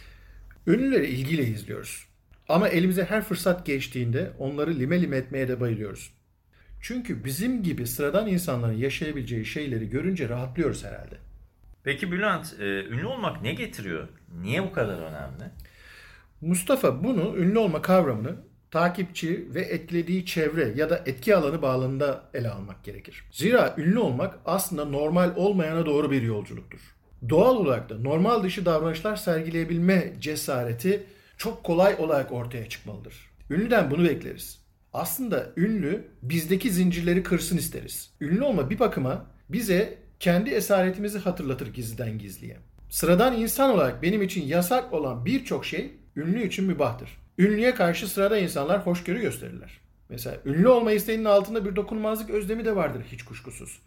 Ünlüleri 0.67 1.07
ilgiyle 1.07 1.43
izliyoruz. 1.43 2.07
Ama 2.49 2.67
elimize 2.67 3.03
her 3.03 3.21
fırsat 3.21 3.65
geçtiğinde 3.65 4.31
onları 4.39 4.79
lime 4.79 5.01
lime 5.01 5.17
etmeye 5.17 5.47
de 5.47 5.59
bayılıyoruz. 5.59 6.13
Çünkü 6.81 7.25
bizim 7.25 7.63
gibi 7.63 7.87
sıradan 7.87 8.27
insanların 8.27 8.77
yaşayabileceği 8.77 9.45
şeyleri 9.45 9.89
görünce 9.89 10.29
rahatlıyoruz 10.29 10.85
herhalde. 10.85 11.26
Peki 11.87 12.11
Bülent, 12.11 12.55
e, 12.59 12.63
ünlü 12.65 13.05
olmak 13.05 13.41
ne 13.41 13.53
getiriyor? 13.53 14.07
Niye 14.41 14.63
bu 14.63 14.71
kadar 14.71 14.93
önemli? 14.93 15.51
Mustafa 16.41 17.03
bunu 17.03 17.37
ünlü 17.37 17.57
olma 17.59 17.81
kavramını 17.81 18.35
takipçi 18.71 19.47
ve 19.53 19.61
etkilediği 19.61 20.25
çevre 20.25 20.73
ya 20.75 20.89
da 20.89 21.03
etki 21.05 21.35
alanı 21.35 21.61
bağlamında 21.61 22.29
ele 22.33 22.49
almak 22.49 22.83
gerekir. 22.83 23.23
Zira 23.31 23.75
ünlü 23.77 23.99
olmak 23.99 24.39
aslında 24.45 24.85
normal 24.85 25.35
olmayana 25.35 25.85
doğru 25.85 26.11
bir 26.11 26.21
yolculuktur. 26.21 26.79
Doğal 27.29 27.55
olarak 27.55 27.89
da 27.89 27.97
normal 27.97 28.43
dışı 28.43 28.65
davranışlar 28.65 29.15
sergileyebilme 29.15 30.13
cesareti 30.19 31.03
çok 31.37 31.63
kolay 31.63 31.95
olarak 31.99 32.31
ortaya 32.31 32.69
çıkmalıdır. 32.69 33.31
Ünlüden 33.49 33.91
bunu 33.91 34.03
bekleriz. 34.03 34.59
Aslında 34.93 35.49
ünlü 35.57 36.07
bizdeki 36.21 36.71
zincirleri 36.71 37.23
kırsın 37.23 37.57
isteriz. 37.57 38.13
Ünlü 38.21 38.41
olma 38.43 38.69
bir 38.69 38.79
bakıma 38.79 39.25
bize 39.49 40.06
kendi 40.19 40.49
esaretimizi 40.49 41.19
hatırlatır 41.19 41.73
gizliden 41.73 42.17
gizliye. 42.17 42.57
Sıradan 42.89 43.41
insan 43.41 43.69
olarak 43.69 44.03
benim 44.03 44.21
için 44.21 44.45
yasak 44.45 44.93
olan 44.93 45.25
birçok 45.25 45.65
şey 45.65 45.91
ünlü 46.15 46.47
için 46.47 46.65
mübahtır. 46.65 47.09
Ünlüye 47.37 47.75
karşı 47.75 48.07
sırada 48.07 48.37
insanlar 48.37 48.85
hoşgörü 48.85 49.21
gösterirler. 49.21 49.79
Mesela 50.09 50.37
ünlü 50.45 50.67
olma 50.67 50.91
isteğinin 50.91 51.25
altında 51.25 51.65
bir 51.65 51.75
dokunulmazlık 51.75 52.29
özlemi 52.29 52.65
de 52.65 52.75
vardır 52.75 53.03
hiç 53.11 53.23
kuşkusuz. 53.23 53.79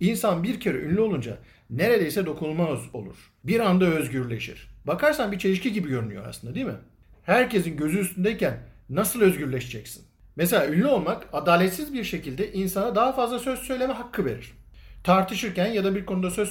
İnsan 0.00 0.42
bir 0.42 0.60
kere 0.60 0.78
ünlü 0.78 1.00
olunca 1.00 1.38
neredeyse 1.70 2.26
dokunulmaz 2.26 2.80
olur. 2.92 3.16
Bir 3.44 3.60
anda 3.60 3.84
özgürleşir. 3.84 4.68
Bakarsan 4.86 5.32
bir 5.32 5.38
çelişki 5.38 5.72
gibi 5.72 5.88
görünüyor 5.88 6.24
aslında 6.26 6.54
değil 6.54 6.66
mi? 6.66 6.76
Herkesin 7.22 7.76
gözü 7.76 7.98
üstündeyken 7.98 8.58
nasıl 8.90 9.20
özgürleşeceksin? 9.20 10.04
Mesela 10.36 10.68
ünlü 10.68 10.86
olmak 10.86 11.26
adaletsiz 11.32 11.94
bir 11.94 12.04
şekilde 12.04 12.52
insana 12.52 12.94
daha 12.94 13.12
fazla 13.12 13.38
söz 13.38 13.58
söyleme 13.58 13.92
hakkı 13.92 14.24
verir. 14.24 14.57
Tartışırken 15.04 15.66
ya 15.66 15.84
da 15.84 15.94
bir 15.94 16.06
konuda 16.06 16.30
söz 16.30 16.48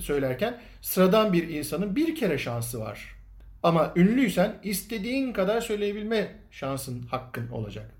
söylerken 0.00 0.60
sıradan 0.82 1.32
bir 1.32 1.48
insanın 1.48 1.96
bir 1.96 2.14
kere 2.14 2.38
şansı 2.38 2.80
var. 2.80 3.14
Ama 3.62 3.92
ünlüysen 3.96 4.56
istediğin 4.62 5.32
kadar 5.32 5.60
söyleyebilme 5.60 6.36
şansın, 6.50 7.02
hakkın 7.02 7.48
olacak. 7.48 7.90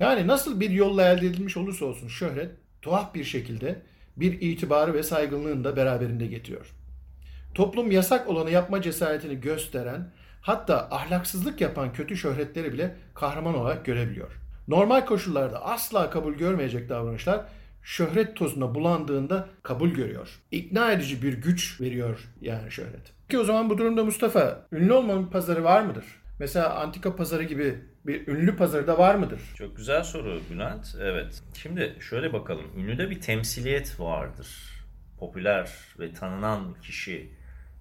Yani 0.00 0.26
nasıl 0.26 0.60
bir 0.60 0.70
yolla 0.70 1.08
elde 1.08 1.26
edilmiş 1.26 1.56
olursa 1.56 1.84
olsun 1.84 2.08
şöhret 2.08 2.50
tuhaf 2.82 3.14
bir 3.14 3.24
şekilde 3.24 3.82
bir 4.16 4.40
itibarı 4.40 4.94
ve 4.94 5.02
saygınlığını 5.02 5.64
da 5.64 5.76
beraberinde 5.76 6.26
getiriyor. 6.26 6.66
Toplum 7.54 7.90
yasak 7.90 8.28
olanı 8.28 8.50
yapma 8.50 8.82
cesaretini 8.82 9.40
gösteren, 9.40 10.10
hatta 10.40 10.88
ahlaksızlık 10.90 11.60
yapan 11.60 11.92
kötü 11.92 12.16
şöhretleri 12.16 12.72
bile 12.72 12.96
kahraman 13.14 13.54
olarak 13.54 13.84
görebiliyor. 13.84 14.40
Normal 14.68 15.06
koşullarda 15.06 15.64
asla 15.64 16.10
kabul 16.10 16.34
görmeyecek 16.34 16.88
davranışlar 16.88 17.44
şöhret 17.84 18.36
tozuna 18.36 18.74
bulandığında 18.74 19.48
kabul 19.62 19.90
görüyor. 19.90 20.40
İkna 20.50 20.92
edici 20.92 21.22
bir 21.22 21.32
güç 21.32 21.80
veriyor 21.80 22.28
yani 22.40 22.70
şöhret. 22.70 23.12
Ki 23.28 23.38
o 23.38 23.44
zaman 23.44 23.70
bu 23.70 23.78
durumda 23.78 24.04
Mustafa 24.04 24.66
ünlü 24.72 24.92
olmanın 24.92 25.26
pazarı 25.26 25.64
var 25.64 25.82
mıdır? 25.82 26.04
Mesela 26.38 26.74
antika 26.74 27.16
pazarı 27.16 27.42
gibi 27.42 27.78
bir 28.06 28.28
ünlü 28.28 28.56
pazarı 28.56 28.86
da 28.86 28.98
var 28.98 29.14
mıdır? 29.14 29.40
Çok 29.58 29.76
güzel 29.76 30.02
soru 30.02 30.40
Bülent. 30.50 30.96
Evet. 31.00 31.42
Şimdi 31.54 31.96
şöyle 32.00 32.32
bakalım. 32.32 32.64
Ünlüde 32.76 33.10
bir 33.10 33.20
temsiliyet 33.20 34.00
vardır. 34.00 34.48
Popüler 35.18 35.70
ve 35.98 36.12
tanınan 36.12 36.74
kişi 36.82 37.30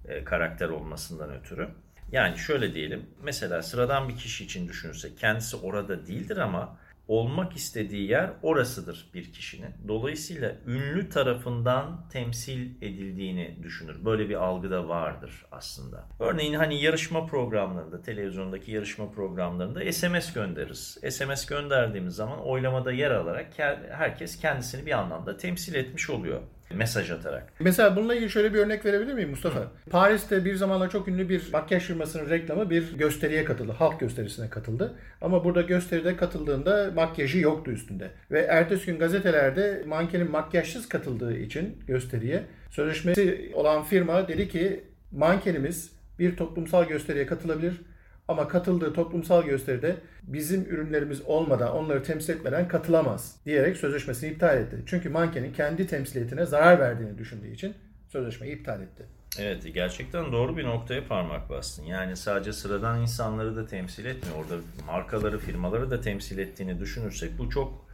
e, 0.08 0.24
karakter 0.24 0.70
olmasından 0.70 1.34
ötürü. 1.34 1.70
Yani 2.12 2.38
şöyle 2.38 2.74
diyelim. 2.74 3.06
Mesela 3.24 3.64
sıradan 3.64 4.10
bir 4.10 4.18
kişi 4.18 4.44
için 4.44 4.68
düşünürsek 4.68 5.18
kendisi 5.18 5.56
orada 5.56 6.08
değildir 6.08 6.38
ama 6.38 6.78
olmak 7.08 7.56
istediği 7.56 8.10
yer 8.10 8.32
orasıdır 8.42 9.10
bir 9.14 9.34
kişinin. 9.34 9.70
Dolayısıyla 9.88 10.56
ünlü 10.68 11.10
tarafından 11.10 12.10
temsil 12.10 12.70
edildiğini 12.82 13.58
düşünür. 13.64 14.06
Böyle 14.06 14.30
bir 14.30 14.36
algı 14.36 14.72
da 14.72 14.88
vardır 14.88 15.46
aslında. 15.52 16.08
Örneğin 16.20 16.54
hani 16.54 16.82
yarışma 16.82 17.26
programlarında, 17.26 18.02
televizyondaki 18.02 18.72
yarışma 18.72 19.12
programlarında 19.12 19.92
SMS 19.92 20.34
göndeririz. 20.34 20.98
SMS 21.10 21.46
gönderdiğimiz 21.46 22.16
zaman 22.16 22.40
oylamada 22.40 22.92
yer 22.92 23.12
alarak 23.12 23.48
herkes 23.92 24.40
kendisini 24.40 24.86
bir 24.86 24.92
anlamda 24.92 25.38
temsil 25.38 25.76
etmiş 25.76 26.10
oluyor 26.10 26.42
mesaj 26.74 27.12
atarak. 27.12 27.54
Mesela 27.60 27.96
bununla 27.96 28.16
ilgili 28.16 28.30
şöyle 28.30 28.54
bir 28.54 28.60
örnek 28.60 28.86
verebilir 28.86 29.14
miyim 29.14 29.30
Mustafa? 29.30 29.60
Hı. 29.60 29.68
Paris'te 29.90 30.46
bir 30.46 30.56
zamanlar 30.56 30.90
çok 30.90 31.08
ünlü 31.08 31.30
bir 31.30 31.50
makyaj 31.54 31.84
firmasının 31.84 32.30
reklamı 32.30 32.70
bir 32.70 32.98
gösteriye 32.98 33.46
katıldı. 33.46 33.72
Halk 33.72 34.00
gösterisine 34.00 34.50
katıldı. 34.50 34.94
Ama 35.22 35.44
burada 35.44 35.62
gösteride 35.62 36.18
katıldığında 36.18 36.92
makyajı 36.96 37.40
yoktu 37.40 37.72
üstünde. 37.72 38.12
Ve 38.32 38.40
ertesi 38.40 38.86
gün 38.86 39.00
gazetelerde 39.00 39.84
mankenin 39.88 40.32
makyajsız 40.32 40.90
katıldığı 40.90 41.38
için 41.38 41.84
gösteriye 41.88 42.44
sözleşmesi 42.70 43.52
olan 43.54 43.84
firma 43.84 44.28
dedi 44.28 44.50
ki 44.50 44.84
mankenimiz 45.12 45.92
bir 46.20 46.38
toplumsal 46.38 46.88
gösteriye 46.88 47.26
katılabilir 47.26 47.82
ama 48.28 48.48
katıldığı 48.48 48.94
toplumsal 48.94 49.44
gösteride 49.44 49.96
bizim 50.24 50.62
ürünlerimiz 50.62 51.22
olmadan, 51.22 51.72
onları 51.72 52.04
temsil 52.04 52.34
etmeden 52.34 52.68
katılamaz 52.68 53.36
diyerek 53.46 53.78
sözleşmesini 53.78 54.32
iptal 54.32 54.58
etti. 54.58 54.78
Çünkü 54.86 55.10
mankenin 55.10 55.54
kendi 55.54 55.88
temsiliyetine 55.88 56.46
zarar 56.46 56.80
verdiğini 56.80 57.18
düşündüğü 57.18 57.52
için 57.52 57.74
sözleşmeyi 58.10 58.56
iptal 58.56 58.82
etti. 58.82 59.04
Evet 59.40 59.74
gerçekten 59.74 60.32
doğru 60.32 60.58
bir 60.58 60.64
noktaya 60.64 61.08
parmak 61.08 61.50
bastın. 61.50 61.84
Yani 61.84 62.16
sadece 62.16 62.54
sıradan 62.54 63.02
insanları 63.02 63.56
da 63.56 63.68
temsil 63.68 64.06
etmiyor. 64.06 64.38
Orada 64.38 64.56
markaları, 64.88 65.40
firmaları 65.40 65.92
da 65.92 66.02
temsil 66.02 66.38
ettiğini 66.38 66.80
düşünürsek 66.80 67.38
bu 67.38 67.50
çok 67.50 67.86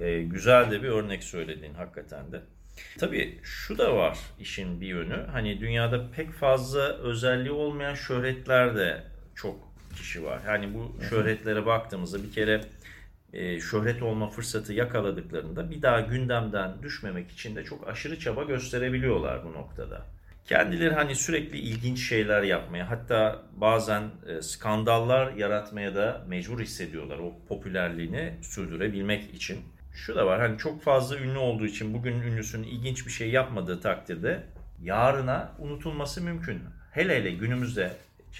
e, 0.00 0.22
güzel 0.22 0.70
de 0.70 0.82
bir 0.82 0.88
örnek 0.88 1.24
söylediğin 1.24 1.74
hakikaten 1.74 2.32
de. 2.32 2.40
Tabii 2.98 3.38
şu 3.42 3.78
da 3.78 3.96
var 3.96 4.18
işin 4.40 4.80
bir 4.80 4.86
yönü. 4.86 5.26
Hani 5.32 5.60
dünyada 5.60 6.10
pek 6.10 6.32
fazla 6.32 6.80
özelliği 6.82 7.52
olmayan 7.52 7.94
şöhretler 7.94 8.76
de 8.76 9.02
çok 9.34 9.65
kişi 9.96 10.24
var. 10.24 10.40
Yani 10.46 10.74
bu 10.74 10.96
şöhretlere 11.10 11.66
baktığımızda 11.66 12.22
bir 12.22 12.32
kere 12.32 12.60
e, 13.32 13.60
şöhret 13.60 14.02
olma 14.02 14.30
fırsatı 14.30 14.72
yakaladıklarında 14.72 15.70
bir 15.70 15.82
daha 15.82 16.00
gündemden 16.00 16.82
düşmemek 16.82 17.30
için 17.30 17.56
de 17.56 17.64
çok 17.64 17.88
aşırı 17.88 18.18
çaba 18.18 18.44
gösterebiliyorlar 18.44 19.44
bu 19.44 19.52
noktada. 19.52 20.06
Kendileri 20.44 20.94
hani 20.94 21.14
sürekli 21.14 21.58
ilginç 21.58 22.08
şeyler 22.08 22.42
yapmaya 22.42 22.90
hatta 22.90 23.42
bazen 23.56 24.02
e, 24.26 24.42
skandallar 24.42 25.32
yaratmaya 25.32 25.94
da 25.94 26.24
mecbur 26.28 26.60
hissediyorlar 26.60 27.18
o 27.18 27.34
popülerliğini 27.48 28.34
sürdürebilmek 28.42 29.34
için. 29.34 29.58
Şu 29.94 30.16
da 30.16 30.26
var 30.26 30.40
hani 30.40 30.58
çok 30.58 30.82
fazla 30.82 31.18
ünlü 31.18 31.38
olduğu 31.38 31.66
için 31.66 31.94
bugün 31.94 32.20
ünlüsünün 32.20 32.66
ilginç 32.66 33.06
bir 33.06 33.12
şey 33.12 33.30
yapmadığı 33.30 33.80
takdirde 33.80 34.42
yarına 34.82 35.52
unutulması 35.58 36.22
mümkün. 36.22 36.60
Hele 36.92 37.16
hele 37.16 37.30
günümüzde 37.30 37.92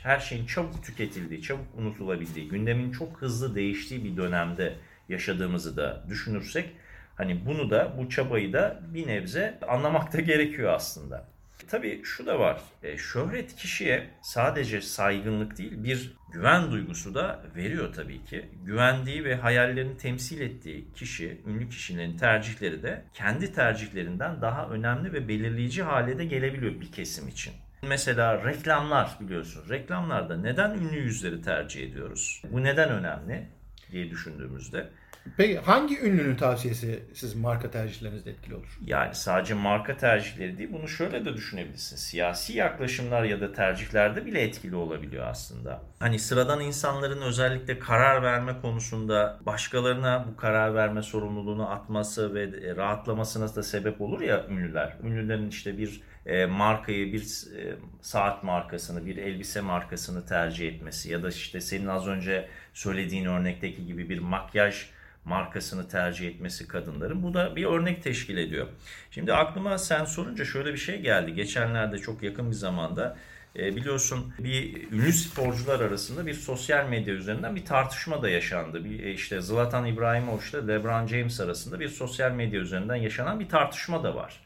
her 0.03 0.19
şeyin 0.19 0.47
çabuk 0.47 0.85
tüketildiği, 0.85 1.43
çabuk 1.43 1.67
unutulabildiği, 1.77 2.49
gündemin 2.49 2.93
çok 2.93 3.23
hızlı 3.23 3.55
değiştiği 3.55 4.05
bir 4.05 4.17
dönemde 4.17 4.75
yaşadığımızı 5.09 5.77
da 5.77 6.05
düşünürsek 6.09 6.69
hani 7.17 7.47
bunu 7.47 7.71
da 7.71 7.95
bu 7.99 8.09
çabayı 8.09 8.53
da 8.53 8.81
bir 8.95 9.07
nebze 9.07 9.59
anlamak 9.69 10.13
da 10.13 10.21
gerekiyor 10.21 10.73
aslında. 10.73 11.29
Tabii 11.69 12.01
şu 12.05 12.27
da 12.27 12.39
var. 12.39 12.61
E, 12.83 12.99
şöhret 12.99 13.57
kişiye 13.57 14.11
sadece 14.23 14.81
saygınlık 14.81 15.59
değil 15.59 15.85
bir 15.85 16.17
güven 16.33 16.71
duygusu 16.71 17.15
da 17.15 17.43
veriyor 17.57 17.93
tabii 17.95 18.25
ki. 18.25 18.45
Güvendiği 18.65 19.25
ve 19.25 19.35
hayallerini 19.35 19.97
temsil 19.97 20.41
ettiği 20.41 20.93
kişi, 20.95 21.41
ünlü 21.47 21.69
kişilerin 21.69 22.17
tercihleri 22.17 22.83
de 22.83 23.05
kendi 23.15 23.53
tercihlerinden 23.53 24.41
daha 24.41 24.69
önemli 24.69 25.13
ve 25.13 25.29
belirleyici 25.29 25.83
hale 25.83 26.19
de 26.19 26.25
gelebiliyor 26.25 26.81
bir 26.81 26.93
kesim 26.93 27.29
için. 27.29 27.53
Mesela 27.83 28.45
reklamlar 28.45 29.17
biliyorsunuz. 29.21 29.71
Reklamlarda 29.71 30.37
neden 30.37 30.71
ünlü 30.71 30.97
yüzleri 30.97 31.43
tercih 31.43 31.83
ediyoruz? 31.83 32.43
Bu 32.51 32.63
neden 32.65 32.89
önemli 32.91 33.49
diye 33.91 34.11
düşündüğümüzde 34.11 34.91
Peki 35.37 35.59
hangi 35.59 36.01
ünlünün 36.01 36.37
tavsiyesi 36.37 37.03
sizin 37.15 37.41
marka 37.41 37.71
tercihlerinizde 37.71 38.31
etkili 38.31 38.55
olur? 38.55 38.79
Yani 38.85 39.15
sadece 39.15 39.55
marka 39.55 39.97
tercihleri 39.97 40.59
değil, 40.59 40.71
bunu 40.73 40.89
şöyle 40.89 41.25
de 41.25 41.35
düşünebilirsin. 41.35 41.97
Siyasi 41.97 42.57
yaklaşımlar 42.57 43.25
ya 43.25 43.41
da 43.41 43.53
tercihlerde 43.53 44.27
bile 44.27 44.41
etkili 44.41 44.77
olabiliyor 44.77 45.27
aslında. 45.27 45.83
Hani 45.99 46.19
sıradan 46.19 46.61
insanların 46.61 47.23
özellikle 47.23 47.79
karar 47.79 48.23
verme 48.23 48.61
konusunda 48.63 49.39
başkalarına 49.47 50.27
bu 50.29 50.37
karar 50.37 50.75
verme 50.75 51.03
sorumluluğunu 51.03 51.71
atması 51.71 52.35
ve 52.35 52.43
e, 52.43 52.77
rahatlamasına 52.77 53.57
da 53.57 53.63
sebep 53.63 54.01
olur 54.01 54.21
ya 54.21 54.47
ünlüler. 54.49 54.97
Ünlülerin 55.03 55.49
işte 55.49 55.79
bir 55.79 56.01
e, 56.27 56.47
markayı, 56.47 57.13
bir 57.13 57.23
e, 57.23 57.77
saat 58.01 58.43
markasını, 58.43 59.07
bir 59.07 59.17
elbise 59.17 59.61
markasını 59.61 60.27
tercih 60.27 60.69
etmesi 60.69 61.13
ya 61.13 61.23
da 61.23 61.29
işte 61.29 61.61
senin 61.61 61.87
az 61.87 62.07
önce 62.07 62.49
söylediğin 62.75 63.25
örnekteki 63.25 63.87
gibi 63.87 64.09
bir 64.09 64.19
makyaj 64.19 64.87
markasını 65.27 65.89
tercih 65.89 66.29
etmesi 66.29 66.69
kadınların. 66.69 67.23
Bu 67.23 67.35
da 67.35 67.57
bir 67.57 67.65
örnek 67.65 68.03
teşkil 68.03 68.37
ediyor. 68.37 68.67
Şimdi 69.11 69.35
aklıma 69.35 69.79
sen 69.79 70.05
sorunca 70.05 70.45
şöyle 70.45 70.73
bir 70.73 70.79
şey 70.79 71.01
geldi. 71.01 71.35
Geçenlerde 71.35 71.99
çok 71.99 72.23
yakın 72.23 72.51
bir 72.51 72.57
zamanda 72.57 73.17
e, 73.59 73.77
biliyorsun 73.77 74.35
bir 74.39 74.93
ünlü 74.93 75.13
sporcular 75.13 75.81
arasında 75.81 76.27
bir 76.27 76.35
sosyal 76.35 76.89
medya 76.89 77.15
üzerinden 77.15 77.57
bir 77.57 77.65
tartışma 77.65 78.23
da 78.23 78.31
yaşandı. 78.31 78.85
Bir 78.85 79.05
e, 79.05 79.13
işte 79.13 79.41
Zlatan 79.41 79.87
İbrahimovic 79.87 80.51
ile 80.51 80.69
LeBron 80.69 81.07
James 81.07 81.41
arasında 81.41 81.81
bir 81.81 81.89
sosyal 81.89 82.33
medya 82.33 82.61
üzerinden 82.61 82.97
yaşanan 82.97 83.41
bir 83.41 83.49
tartışma 83.49 84.05
da 84.05 84.15
var. 84.15 84.41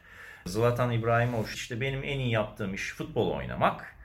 Zlatan 0.45 0.91
İbrahimovic 0.91 1.53
işte 1.53 1.81
benim 1.81 2.03
en 2.03 2.19
iyi 2.19 2.31
yaptığım 2.31 2.73
iş 2.73 2.93
futbol 2.93 3.31
oynamak. 3.31 3.95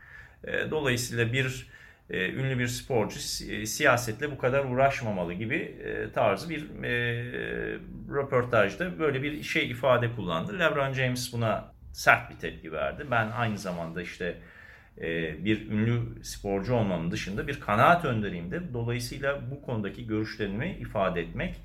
E, 0.44 0.70
dolayısıyla 0.70 1.32
bir 1.32 1.66
e, 2.10 2.32
ünlü 2.32 2.58
bir 2.58 2.66
sporcu 2.66 3.18
e, 3.50 3.66
siyasetle 3.66 4.30
bu 4.30 4.38
kadar 4.38 4.64
uğraşmamalı 4.64 5.32
gibi 5.32 5.56
e, 5.56 6.12
tarzı 6.12 6.50
bir 6.50 6.82
e, 6.84 7.24
röportajda 8.10 8.98
böyle 8.98 9.22
bir 9.22 9.42
şey 9.42 9.70
ifade 9.70 10.12
kullandı. 10.12 10.58
LeBron 10.58 10.92
James 10.92 11.32
buna 11.32 11.72
sert 11.92 12.30
bir 12.30 12.36
tepki 12.36 12.72
verdi. 12.72 13.06
Ben 13.10 13.30
aynı 13.30 13.58
zamanda 13.58 14.02
işte 14.02 14.38
e, 15.00 15.44
bir 15.44 15.70
ünlü 15.70 16.24
sporcu 16.24 16.74
olmamın 16.74 17.10
dışında 17.10 17.48
bir 17.48 17.60
kanaat 17.60 18.04
önderiyim 18.04 18.50
de. 18.50 18.74
Dolayısıyla 18.74 19.50
bu 19.50 19.62
konudaki 19.62 20.06
görüşlerimi 20.06 20.76
ifade 20.80 21.20
etmek 21.20 21.56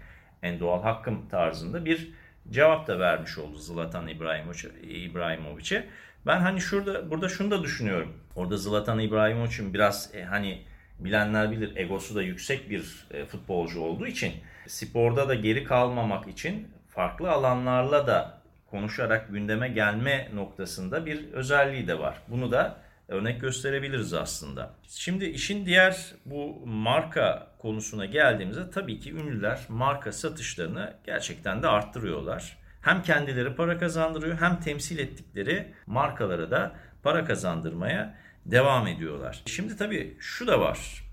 en 0.44 0.60
doğal 0.60 0.84
hakkım 0.84 1.30
tarzında 1.30 1.86
bir 1.86 2.12
cevap 2.50 2.88
da 2.88 3.00
vermiş 3.00 3.38
oldu 3.38 3.58
Zlatan 3.58 4.08
İbrahimovic'e. 4.08 5.88
Ben 6.26 6.40
hani 6.40 6.62
şurada 6.62 7.12
burada 7.12 7.30
şunu 7.30 7.52
da 7.52 7.64
düşünüyorum. 7.64 8.14
Orada 8.36 8.58
Zlatan 8.58 9.00
İbrahimovic'in 9.00 9.74
biraz 9.74 10.16
e, 10.16 10.24
hani 10.24 10.62
bilenler 11.00 11.52
bilir 11.52 11.76
egosu 11.76 12.16
da 12.16 12.22
yüksek 12.22 12.70
bir 12.70 13.08
e, 13.12 13.26
futbolcu 13.26 13.82
olduğu 13.82 14.08
için 14.08 14.34
sporda 14.68 15.30
da 15.30 15.36
geri 15.36 15.64
kalmamak 15.64 16.28
için 16.28 16.68
farklı 16.90 17.32
alanlarla 17.32 18.08
da 18.08 18.42
konuşarak 18.72 19.30
gündeme 19.30 19.68
gelme 19.68 20.30
noktasında 20.34 21.06
bir 21.06 21.32
özelliği 21.34 21.88
de 21.88 22.00
var. 22.00 22.18
Bunu 22.28 22.52
da 22.52 22.78
örnek 23.08 23.42
gösterebiliriz 23.42 24.14
aslında. 24.14 24.74
Şimdi 24.88 25.26
işin 25.26 25.66
diğer 25.66 26.14
bu 26.26 26.66
marka 26.66 27.48
konusuna 27.60 28.06
geldiğimizde 28.06 28.70
tabii 28.70 29.00
ki 29.00 29.14
ünlüler 29.14 29.60
marka 29.70 30.12
satışlarını 30.12 30.94
gerçekten 31.06 31.64
de 31.64 31.68
arttırıyorlar. 31.68 32.58
Hem 32.82 33.04
kendileri 33.04 33.56
para 33.56 33.78
kazandırıyor 33.78 34.42
hem 34.42 34.60
temsil 34.60 35.00
ettikleri 35.00 35.74
markalara 35.86 36.52
da 36.52 36.72
para 37.04 37.26
kazandırmaya 37.26 38.16
devam 38.46 38.88
ediyorlar. 38.88 39.44
Şimdi 39.46 39.78
tabii 39.78 40.18
şu 40.20 40.48
da 40.48 40.60
var. 40.60 41.04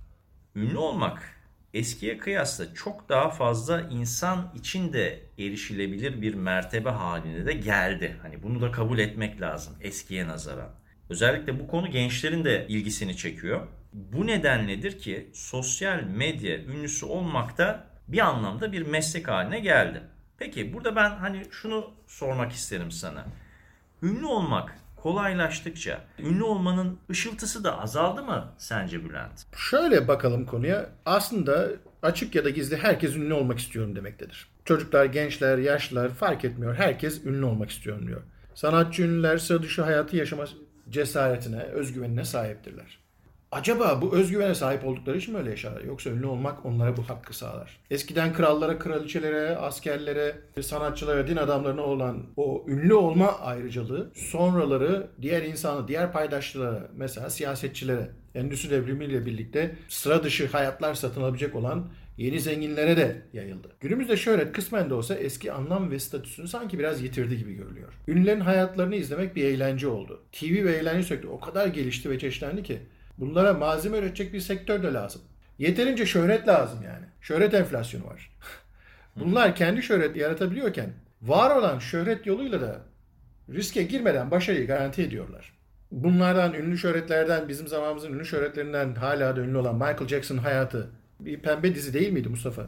Ünlü 0.56 0.76
olmak 0.76 1.38
eskiye 1.74 2.18
kıyasla 2.18 2.74
çok 2.74 3.08
daha 3.08 3.30
fazla 3.30 3.80
insan 3.80 4.52
için 4.54 4.92
de 4.92 5.20
erişilebilir 5.38 6.22
bir 6.22 6.34
mertebe 6.34 6.90
haline 6.90 7.46
de 7.46 7.52
geldi. 7.52 8.16
Hani 8.22 8.42
bunu 8.42 8.60
da 8.60 8.72
kabul 8.72 8.98
etmek 8.98 9.40
lazım 9.40 9.74
eskiye 9.80 10.28
nazaran. 10.28 10.70
Özellikle 11.10 11.60
bu 11.60 11.68
konu 11.68 11.90
gençlerin 11.90 12.44
de 12.44 12.66
ilgisini 12.68 13.16
çekiyor. 13.16 13.66
Bu 13.92 14.26
nedenledir 14.26 14.98
ki 14.98 15.30
sosyal 15.34 16.02
medya 16.02 16.58
ünlüsü 16.58 17.06
olmak 17.06 17.58
da 17.58 17.84
bir 18.08 18.18
anlamda 18.18 18.72
bir 18.72 18.86
meslek 18.86 19.28
haline 19.28 19.60
geldi. 19.60 20.02
Peki 20.38 20.72
burada 20.72 20.96
ben 20.96 21.10
hani 21.10 21.42
şunu 21.50 21.90
sormak 22.06 22.52
isterim 22.52 22.90
sana. 22.90 23.26
Ünlü 24.02 24.26
olmak 24.26 24.78
kolaylaştıkça 25.02 26.00
ünlü 26.18 26.42
olmanın 26.42 26.98
ışıltısı 27.10 27.64
da 27.64 27.80
azaldı 27.80 28.22
mı 28.22 28.52
sence 28.58 29.04
Bülent? 29.04 29.56
Şöyle 29.56 30.08
bakalım 30.08 30.46
konuya. 30.46 30.86
Aslında 31.06 31.68
açık 32.02 32.34
ya 32.34 32.44
da 32.44 32.50
gizli 32.50 32.76
herkes 32.76 33.16
ünlü 33.16 33.34
olmak 33.34 33.58
istiyorum 33.58 33.96
demektedir. 33.96 34.48
Çocuklar, 34.64 35.04
gençler, 35.04 35.58
yaşlılar 35.58 36.08
fark 36.08 36.44
etmiyor. 36.44 36.74
Herkes 36.74 37.24
ünlü 37.24 37.44
olmak 37.44 37.70
istiyorum 37.70 38.06
diyor. 38.06 38.22
Sanatçı 38.54 39.02
ünlüler 39.02 39.38
sıra 39.38 39.62
dışı 39.62 39.82
hayatı 39.82 40.16
yaşama 40.16 40.44
cesaretine, 40.90 41.62
özgüvenine 41.62 42.24
sahiptirler. 42.24 42.98
Acaba 43.52 44.02
bu 44.02 44.14
özgüvene 44.14 44.54
sahip 44.54 44.84
oldukları 44.84 45.18
için 45.18 45.34
mi 45.34 45.40
öyle 45.40 45.50
yaşarlar? 45.50 45.80
Yoksa 45.80 46.10
ünlü 46.10 46.26
olmak 46.26 46.66
onlara 46.66 46.96
bu 46.96 47.02
hakkı 47.02 47.36
sağlar. 47.36 47.80
Eskiden 47.90 48.32
krallara, 48.32 48.78
kraliçelere, 48.78 49.56
askerlere, 49.56 50.36
sanatçılara, 50.60 51.28
din 51.28 51.36
adamlarına 51.36 51.82
olan 51.82 52.22
o 52.36 52.64
ünlü 52.68 52.94
olma 52.94 53.38
ayrıcalığı 53.38 54.10
sonraları 54.14 55.06
diğer 55.22 55.42
insanı, 55.42 55.88
diğer 55.88 56.12
paydaşlara, 56.12 56.88
mesela 56.96 57.30
siyasetçilere, 57.30 58.10
endüstri 58.34 58.70
devrimiyle 58.70 59.26
birlikte 59.26 59.74
sıra 59.88 60.24
dışı 60.24 60.46
hayatlar 60.46 60.94
satın 60.94 61.22
alabilecek 61.22 61.54
olan 61.54 61.88
yeni 62.18 62.40
zenginlere 62.40 62.96
de 62.96 63.22
yayıldı. 63.32 63.68
Günümüzde 63.80 64.16
şöhret 64.16 64.52
kısmen 64.52 64.90
de 64.90 64.94
olsa 64.94 65.14
eski 65.14 65.52
anlam 65.52 65.90
ve 65.90 65.98
statüsünü 65.98 66.48
sanki 66.48 66.78
biraz 66.78 67.02
yitirdi 67.02 67.38
gibi 67.38 67.54
görülüyor. 67.54 67.92
Ünlülerin 68.08 68.40
hayatlarını 68.40 68.96
izlemek 68.96 69.36
bir 69.36 69.44
eğlence 69.44 69.88
oldu. 69.88 70.22
TV 70.32 70.64
ve 70.64 70.72
eğlence 70.72 71.02
sektörü 71.02 71.32
o 71.32 71.40
kadar 71.40 71.66
gelişti 71.66 72.10
ve 72.10 72.18
çeşitlendi 72.18 72.62
ki 72.62 72.78
Bunlara 73.18 73.54
malzeme 73.54 73.98
üretecek 73.98 74.32
bir 74.32 74.40
sektör 74.40 74.82
de 74.82 74.92
lazım. 74.92 75.22
Yeterince 75.58 76.06
şöhret 76.06 76.48
lazım 76.48 76.82
yani. 76.82 77.06
Şöhret 77.20 77.54
enflasyonu 77.54 78.06
var. 78.06 78.30
Bunlar 79.16 79.54
kendi 79.54 79.82
şöhret 79.82 80.16
yaratabiliyorken 80.16 80.90
var 81.22 81.56
olan 81.56 81.78
şöhret 81.78 82.26
yoluyla 82.26 82.60
da 82.60 82.80
riske 83.54 83.82
girmeden 83.82 84.30
başarıyı 84.30 84.66
garanti 84.66 85.02
ediyorlar. 85.02 85.52
Bunlardan 85.90 86.54
ünlü 86.54 86.78
şöhretlerden 86.78 87.48
bizim 87.48 87.68
zamanımızın 87.68 88.12
ünlü 88.12 88.24
şöhretlerinden 88.24 88.94
hala 88.94 89.36
da 89.36 89.40
ünlü 89.40 89.58
olan 89.58 89.74
Michael 89.74 90.08
Jackson 90.08 90.38
hayatı 90.38 90.90
bir 91.20 91.40
pembe 91.40 91.74
dizi 91.74 91.94
değil 91.94 92.12
miydi 92.12 92.28
Mustafa? 92.28 92.66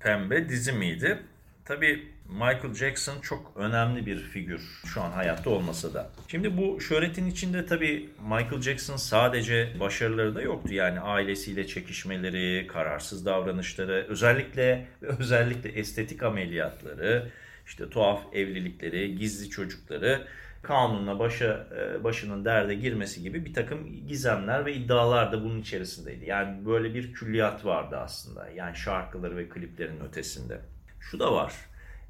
Pembe 0.00 0.48
dizi 0.48 0.72
miydi? 0.72 1.18
Tabii 1.64 2.08
Michael 2.28 2.74
Jackson 2.74 3.20
çok 3.20 3.52
önemli 3.56 4.06
bir 4.06 4.18
figür 4.18 4.80
şu 4.86 5.02
an 5.02 5.10
hayatta 5.10 5.50
olmasa 5.50 5.94
da. 5.94 6.10
Şimdi 6.28 6.56
bu 6.56 6.80
şöhretin 6.80 7.26
içinde 7.26 7.66
tabii 7.66 8.08
Michael 8.22 8.62
Jackson 8.62 8.96
sadece 8.96 9.80
başarıları 9.80 10.34
da 10.34 10.42
yoktu. 10.42 10.74
Yani 10.74 11.00
ailesiyle 11.00 11.66
çekişmeleri, 11.66 12.66
kararsız 12.66 13.26
davranışları, 13.26 14.06
özellikle 14.08 14.86
özellikle 15.02 15.70
estetik 15.70 16.22
ameliyatları, 16.22 17.30
işte 17.66 17.90
tuhaf 17.90 18.22
evlilikleri, 18.32 19.16
gizli 19.16 19.50
çocukları 19.50 20.26
kanunla 20.62 21.18
başa, 21.18 21.66
e, 21.78 22.04
başının 22.04 22.44
derde 22.44 22.74
girmesi 22.74 23.22
gibi 23.22 23.44
bir 23.44 23.54
takım 23.54 24.06
gizemler 24.08 24.66
ve 24.66 24.74
iddialar 24.74 25.32
da 25.32 25.44
bunun 25.44 25.60
içerisindeydi. 25.60 26.24
Yani 26.24 26.66
böyle 26.66 26.94
bir 26.94 27.12
külliyat 27.12 27.64
vardı 27.64 27.96
aslında. 27.96 28.48
Yani 28.48 28.76
şarkıları 28.76 29.36
ve 29.36 29.48
kliplerin 29.48 30.00
ötesinde. 30.00 30.60
Şu 31.10 31.18
da 31.18 31.32
var. 31.32 31.52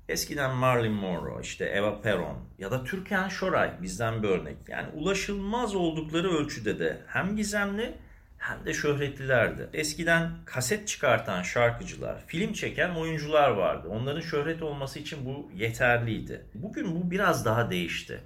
Eskiden 0.08 0.54
Marilyn 0.54 0.92
Monroe, 0.92 1.42
işte 1.42 1.64
Eva 1.64 2.00
Peron 2.00 2.38
ya 2.58 2.70
da 2.70 2.84
Türkan 2.84 3.28
Şoray 3.28 3.70
bizden 3.82 4.22
bir 4.22 4.28
örnek. 4.28 4.56
Yani 4.68 4.88
ulaşılmaz 4.94 5.74
oldukları 5.74 6.30
ölçüde 6.30 6.78
de 6.78 7.00
hem 7.06 7.36
gizemli 7.36 7.94
hem 8.38 8.66
de 8.66 8.74
şöhretlilerdi. 8.74 9.68
Eskiden 9.72 10.30
kaset 10.44 10.88
çıkartan 10.88 11.42
şarkıcılar, 11.42 12.26
film 12.26 12.52
çeken 12.52 12.90
oyuncular 12.94 13.50
vardı. 13.50 13.88
Onların 13.88 14.20
şöhret 14.20 14.62
olması 14.62 14.98
için 14.98 15.26
bu 15.26 15.50
yeterliydi. 15.54 16.46
Bugün 16.54 16.96
bu 16.96 17.10
biraz 17.10 17.44
daha 17.44 17.70
değişti. 17.70 18.20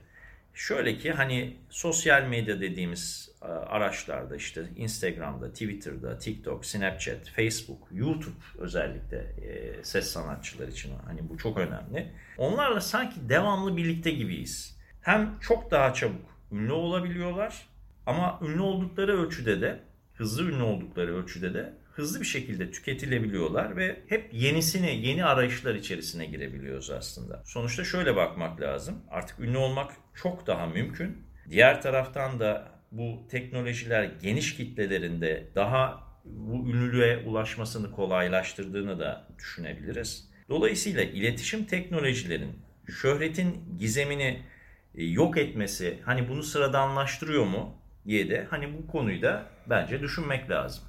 Şöyle 0.54 0.98
ki 0.98 1.12
hani 1.12 1.56
sosyal 1.70 2.22
medya 2.22 2.60
dediğimiz 2.60 3.25
araçlarda 3.44 4.36
işte 4.36 4.64
Instagram'da, 4.76 5.50
Twitter'da, 5.50 6.18
TikTok, 6.18 6.66
Snapchat, 6.66 7.28
Facebook, 7.28 7.88
YouTube 7.92 8.36
özellikle 8.58 9.18
e, 9.18 9.84
ses 9.84 10.06
sanatçılar 10.06 10.68
için 10.68 10.92
hani 11.06 11.28
bu 11.28 11.38
çok 11.38 11.58
önemli. 11.58 12.12
Onlarla 12.38 12.80
sanki 12.80 13.28
devamlı 13.28 13.76
birlikte 13.76 14.10
gibiyiz. 14.10 14.76
Hem 15.02 15.38
çok 15.40 15.70
daha 15.70 15.94
çabuk 15.94 16.36
ünlü 16.52 16.72
olabiliyorlar 16.72 17.66
ama 18.06 18.40
ünlü 18.42 18.60
oldukları 18.60 19.22
ölçüde 19.22 19.60
de 19.60 19.80
hızlı 20.14 20.50
ünlü 20.50 20.62
oldukları 20.62 21.16
ölçüde 21.16 21.54
de 21.54 21.72
hızlı 21.92 22.20
bir 22.20 22.26
şekilde 22.26 22.70
tüketilebiliyorlar 22.70 23.76
ve 23.76 24.02
hep 24.08 24.34
yenisini, 24.34 25.06
yeni 25.06 25.24
arayışlar 25.24 25.74
içerisine 25.74 26.26
girebiliyoruz 26.26 26.90
aslında. 26.90 27.42
Sonuçta 27.44 27.84
şöyle 27.84 28.16
bakmak 28.16 28.60
lazım. 28.60 28.94
Artık 29.10 29.40
ünlü 29.40 29.58
olmak 29.58 29.92
çok 30.14 30.46
daha 30.46 30.66
mümkün. 30.66 31.26
Diğer 31.50 31.82
taraftan 31.82 32.40
da 32.40 32.75
bu 32.92 33.28
teknolojiler 33.30 34.04
geniş 34.22 34.56
kitlelerinde 34.56 35.48
daha 35.54 36.06
bu 36.24 36.68
ünlülüğe 36.68 37.18
ulaşmasını 37.26 37.92
kolaylaştırdığını 37.92 38.98
da 38.98 39.26
düşünebiliriz. 39.38 40.28
Dolayısıyla 40.48 41.02
iletişim 41.02 41.64
teknolojilerin 41.64 42.52
şöhretin 43.00 43.78
gizemini 43.78 44.42
e, 44.94 45.04
yok 45.04 45.38
etmesi 45.38 45.98
hani 46.04 46.28
bunu 46.28 46.42
sıradanlaştırıyor 46.42 47.44
mu 47.44 47.74
diye 48.06 48.30
de 48.30 48.46
hani 48.50 48.78
bu 48.78 48.86
konuyu 48.86 49.22
da 49.22 49.46
bence 49.70 50.00
düşünmek 50.00 50.50
lazım. 50.50 50.84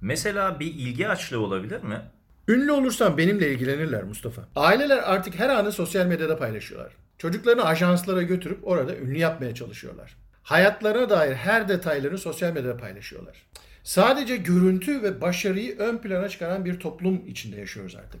Mesela 0.00 0.60
bir 0.60 0.66
ilgi 0.66 1.08
açlığı 1.08 1.40
olabilir 1.40 1.82
mi? 1.82 2.00
Ünlü 2.48 2.72
olursan 2.72 3.18
benimle 3.18 3.52
ilgilenirler 3.52 4.02
Mustafa. 4.02 4.48
Aileler 4.56 4.98
artık 4.98 5.38
her 5.38 5.48
anı 5.48 5.72
sosyal 5.72 6.06
medyada 6.06 6.38
paylaşıyorlar. 6.38 6.92
Çocuklarını 7.18 7.64
ajanslara 7.64 8.22
götürüp 8.22 8.58
orada 8.62 8.96
ünlü 8.96 9.18
yapmaya 9.18 9.54
çalışıyorlar. 9.54 10.16
Hayatlarına 10.42 11.10
dair 11.10 11.34
her 11.34 11.68
detaylarını 11.68 12.18
sosyal 12.18 12.52
medyada 12.52 12.76
paylaşıyorlar. 12.76 13.46
Sadece 13.82 14.36
görüntü 14.36 15.02
ve 15.02 15.20
başarıyı 15.20 15.78
ön 15.78 15.98
plana 15.98 16.28
çıkaran 16.28 16.64
bir 16.64 16.80
toplum 16.80 17.26
içinde 17.26 17.56
yaşıyoruz 17.60 17.96
artık. 17.96 18.20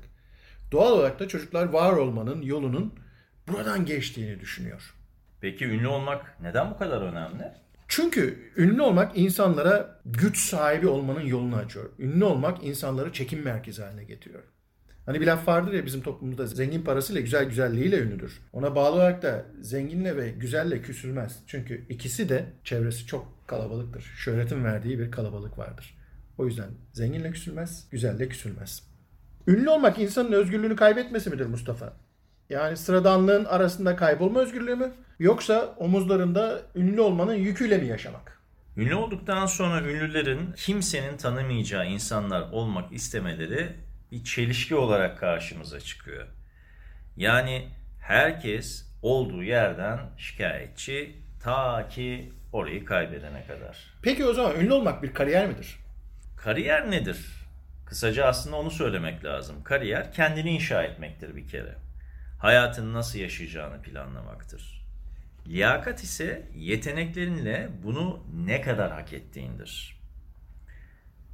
Doğal 0.72 0.92
olarak 0.92 1.20
da 1.20 1.28
çocuklar 1.28 1.64
var 1.64 1.92
olmanın 1.92 2.42
yolunun 2.42 2.94
buradan 3.48 3.84
geçtiğini 3.84 4.40
düşünüyor. 4.40 4.94
Peki 5.40 5.64
ünlü 5.64 5.86
olmak 5.86 6.40
neden 6.40 6.70
bu 6.70 6.78
kadar 6.78 7.02
önemli? 7.02 7.52
Çünkü 7.88 8.52
ünlü 8.56 8.82
olmak 8.82 9.18
insanlara 9.18 10.00
güç 10.06 10.38
sahibi 10.38 10.88
olmanın 10.88 11.20
yolunu 11.20 11.56
açıyor. 11.56 11.90
Ünlü 11.98 12.24
olmak 12.24 12.64
insanları 12.64 13.12
çekim 13.12 13.42
merkezi 13.42 13.82
haline 13.82 14.04
getiriyor. 14.04 14.42
Hani 15.06 15.20
bir 15.20 15.26
laf 15.26 15.48
vardır 15.48 15.72
ya 15.72 15.86
bizim 15.86 16.02
toplumumuzda 16.02 16.46
zengin 16.46 16.82
parasıyla 16.82 17.20
güzel 17.20 17.44
güzelliğiyle 17.44 17.98
ünlüdür. 17.98 18.40
Ona 18.52 18.74
bağlı 18.74 18.94
olarak 18.94 19.22
da 19.22 19.46
zenginle 19.60 20.16
ve 20.16 20.30
güzelle 20.30 20.82
küsülmez. 20.82 21.38
Çünkü 21.46 21.84
ikisi 21.88 22.28
de 22.28 22.44
çevresi 22.64 23.06
çok 23.06 23.48
kalabalıktır. 23.48 24.02
Şöhretin 24.02 24.64
verdiği 24.64 24.98
bir 24.98 25.10
kalabalık 25.10 25.58
vardır. 25.58 25.98
O 26.38 26.46
yüzden 26.46 26.70
zenginle 26.92 27.30
küsülmez, 27.30 27.86
güzelle 27.90 28.28
küsülmez. 28.28 28.82
Ünlü 29.46 29.70
olmak 29.70 29.98
insanın 29.98 30.32
özgürlüğünü 30.32 30.76
kaybetmesi 30.76 31.30
midir 31.30 31.46
Mustafa? 31.46 31.92
Yani 32.50 32.76
sıradanlığın 32.76 33.44
arasında 33.44 33.96
kaybolma 33.96 34.40
özgürlüğü 34.40 34.76
mü? 34.76 34.92
Yoksa 35.18 35.74
omuzlarında 35.78 36.62
ünlü 36.74 37.00
olmanın 37.00 37.34
yüküyle 37.34 37.78
mi 37.78 37.86
yaşamak? 37.86 38.42
Ünlü 38.76 38.94
olduktan 38.94 39.46
sonra 39.46 39.80
ünlülerin 39.80 40.52
kimsenin 40.56 41.16
tanımayacağı 41.16 41.86
insanlar 41.86 42.50
olmak 42.52 42.92
istemeleri 42.92 43.72
bir 44.12 44.24
çelişki 44.24 44.74
olarak 44.74 45.18
karşımıza 45.18 45.80
çıkıyor. 45.80 46.26
Yani 47.16 47.68
herkes 48.00 48.86
olduğu 49.02 49.42
yerden 49.42 50.00
şikayetçi 50.16 51.16
ta 51.42 51.88
ki 51.88 52.32
orayı 52.52 52.84
kaybedene 52.84 53.46
kadar. 53.46 53.94
Peki 54.02 54.24
o 54.24 54.32
zaman 54.32 54.60
ünlü 54.60 54.72
olmak 54.72 55.02
bir 55.02 55.14
kariyer 55.14 55.48
midir? 55.48 55.78
Kariyer 56.36 56.90
nedir? 56.90 57.26
Kısaca 57.86 58.26
aslında 58.26 58.56
onu 58.56 58.70
söylemek 58.70 59.24
lazım. 59.24 59.64
Kariyer 59.64 60.12
kendini 60.12 60.50
inşa 60.50 60.82
etmektir 60.82 61.36
bir 61.36 61.48
kere. 61.48 61.74
Hayatını 62.38 62.92
nasıl 62.92 63.18
yaşayacağını 63.18 63.82
planlamaktır. 63.82 64.82
Liyakat 65.46 66.02
ise 66.02 66.48
yeteneklerinle 66.56 67.68
bunu 67.82 68.26
ne 68.34 68.60
kadar 68.60 68.92
hak 68.92 69.12
ettiğindir. 69.12 70.01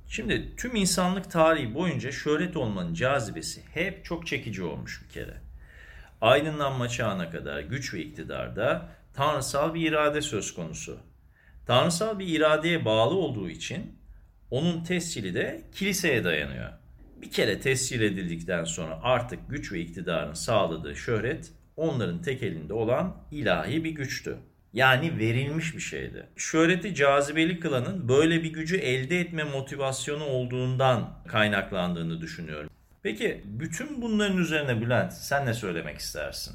Şimdi 0.09 0.57
tüm 0.57 0.77
insanlık 0.77 1.31
tarihi 1.31 1.75
boyunca 1.75 2.13
şöhret 2.13 2.57
olmanın 2.57 2.95
cazibesi 2.95 3.63
hep 3.75 4.05
çok 4.05 4.27
çekici 4.27 4.63
olmuş 4.63 5.03
bir 5.05 5.09
kere. 5.09 5.35
Aydınlanma 6.21 6.89
çağına 6.89 7.31
kadar 7.31 7.61
güç 7.61 7.95
ve 7.95 8.01
iktidarda 8.01 8.89
tanrısal 9.15 9.75
bir 9.75 9.89
irade 9.91 10.23
söz 10.23 10.55
konusu. 10.55 10.99
Tanrısal 11.67 12.19
bir 12.19 12.27
iradeye 12.27 12.85
bağlı 12.85 13.15
olduğu 13.15 13.51
için 13.51 13.99
onun 14.51 14.85
tescili 14.85 15.35
de 15.35 15.63
kiliseye 15.75 16.25
dayanıyor. 16.25 16.73
Bir 17.23 17.31
kere 17.31 17.61
tescil 17.61 18.01
edildikten 18.01 18.65
sonra 18.65 18.99
artık 19.03 19.51
güç 19.51 19.73
ve 19.73 19.81
iktidarın 19.81 20.35
sağladığı 20.35 20.97
şöhret 20.97 21.53
onların 21.77 22.23
tek 22.23 22.43
elinde 22.43 22.73
olan 22.73 23.17
ilahi 23.31 23.85
bir 23.85 23.91
güçtü. 23.91 24.39
Yani 24.79 25.19
verilmiş 25.19 25.75
bir 25.75 25.81
şeydi. 25.81 26.27
Şöhreti 26.37 26.95
cazibeli 26.95 27.61
kılanın 27.61 28.09
böyle 28.09 28.43
bir 28.43 28.53
gücü 28.53 28.77
elde 28.77 29.21
etme 29.21 29.45
motivasyonu 29.45 30.25
olduğundan 30.25 31.11
kaynaklandığını 31.29 32.21
düşünüyorum. 32.21 32.71
Peki 33.03 33.41
bütün 33.45 34.03
bunların 34.03 34.37
üzerine 34.37 34.81
Bülent 34.81 35.13
sen 35.13 35.47
ne 35.47 35.55
söylemek 35.55 35.99
istersin? 35.99 36.55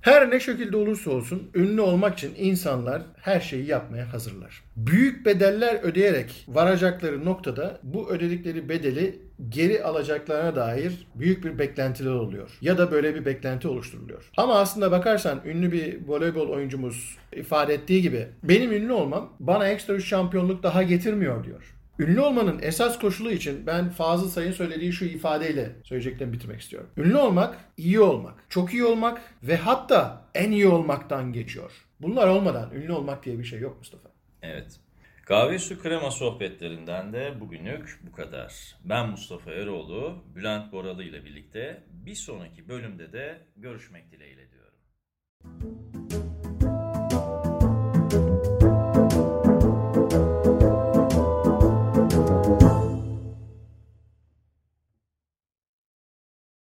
Her 0.00 0.30
ne 0.30 0.40
şekilde 0.40 0.76
olursa 0.76 1.10
olsun 1.10 1.50
ünlü 1.54 1.80
olmak 1.80 2.18
için 2.18 2.34
insanlar 2.36 3.02
her 3.20 3.40
şeyi 3.40 3.66
yapmaya 3.66 4.12
hazırlar. 4.12 4.62
Büyük 4.76 5.26
bedeller 5.26 5.82
ödeyerek 5.82 6.44
varacakları 6.48 7.24
noktada 7.24 7.80
bu 7.82 8.10
ödedikleri 8.10 8.68
bedeli 8.68 9.18
geri 9.48 9.84
alacaklarına 9.84 10.56
dair 10.56 11.06
büyük 11.14 11.44
bir 11.44 11.58
beklentiler 11.58 12.10
oluyor. 12.10 12.58
Ya 12.60 12.78
da 12.78 12.90
böyle 12.90 13.14
bir 13.14 13.24
beklenti 13.24 13.68
oluşturuluyor. 13.68 14.30
Ama 14.36 14.54
aslında 14.54 14.90
bakarsan 14.90 15.40
ünlü 15.44 15.72
bir 15.72 16.08
voleybol 16.08 16.48
oyuncumuz 16.48 17.16
ifade 17.32 17.74
ettiği 17.74 18.02
gibi 18.02 18.28
benim 18.42 18.72
ünlü 18.72 18.92
olmam 18.92 19.32
bana 19.40 19.68
ekstra 19.68 19.94
bir 19.94 20.00
şampiyonluk 20.00 20.62
daha 20.62 20.82
getirmiyor 20.82 21.44
diyor. 21.44 21.74
Ünlü 21.98 22.20
olmanın 22.20 22.58
esas 22.62 22.98
koşulu 22.98 23.30
için 23.30 23.66
ben 23.66 23.90
Fazıl 23.90 24.28
Say'ın 24.28 24.52
söylediği 24.52 24.92
şu 24.92 25.04
ifadeyle 25.04 25.76
söyleyeceklerimi 25.84 26.32
bitirmek 26.32 26.60
istiyorum. 26.60 26.90
Ünlü 26.96 27.16
olmak, 27.16 27.58
iyi 27.76 28.00
olmak, 28.00 28.34
çok 28.48 28.74
iyi 28.74 28.84
olmak 28.84 29.20
ve 29.42 29.56
hatta 29.56 30.24
en 30.34 30.50
iyi 30.50 30.68
olmaktan 30.68 31.32
geçiyor. 31.32 31.72
Bunlar 32.00 32.28
olmadan 32.28 32.70
ünlü 32.74 32.92
olmak 32.92 33.24
diye 33.24 33.38
bir 33.38 33.44
şey 33.44 33.60
yok 33.60 33.78
Mustafa. 33.78 34.08
Evet. 34.42 34.80
Kahve 35.26 35.58
su 35.58 35.82
krema 35.82 36.10
sohbetlerinden 36.10 37.12
de 37.12 37.40
bugünlük 37.40 38.00
bu 38.02 38.12
kadar. 38.12 38.76
Ben 38.84 39.08
Mustafa 39.08 39.50
Eroğlu, 39.50 40.24
Bülent 40.34 40.72
Boralı 40.72 41.04
ile 41.04 41.24
birlikte 41.24 41.84
bir 41.90 42.14
sonraki 42.14 42.68
bölümde 42.68 43.12
de 43.12 43.46
görüşmek 43.56 44.12
dileğiyle 44.12 44.50
diyorum. 44.50 46.01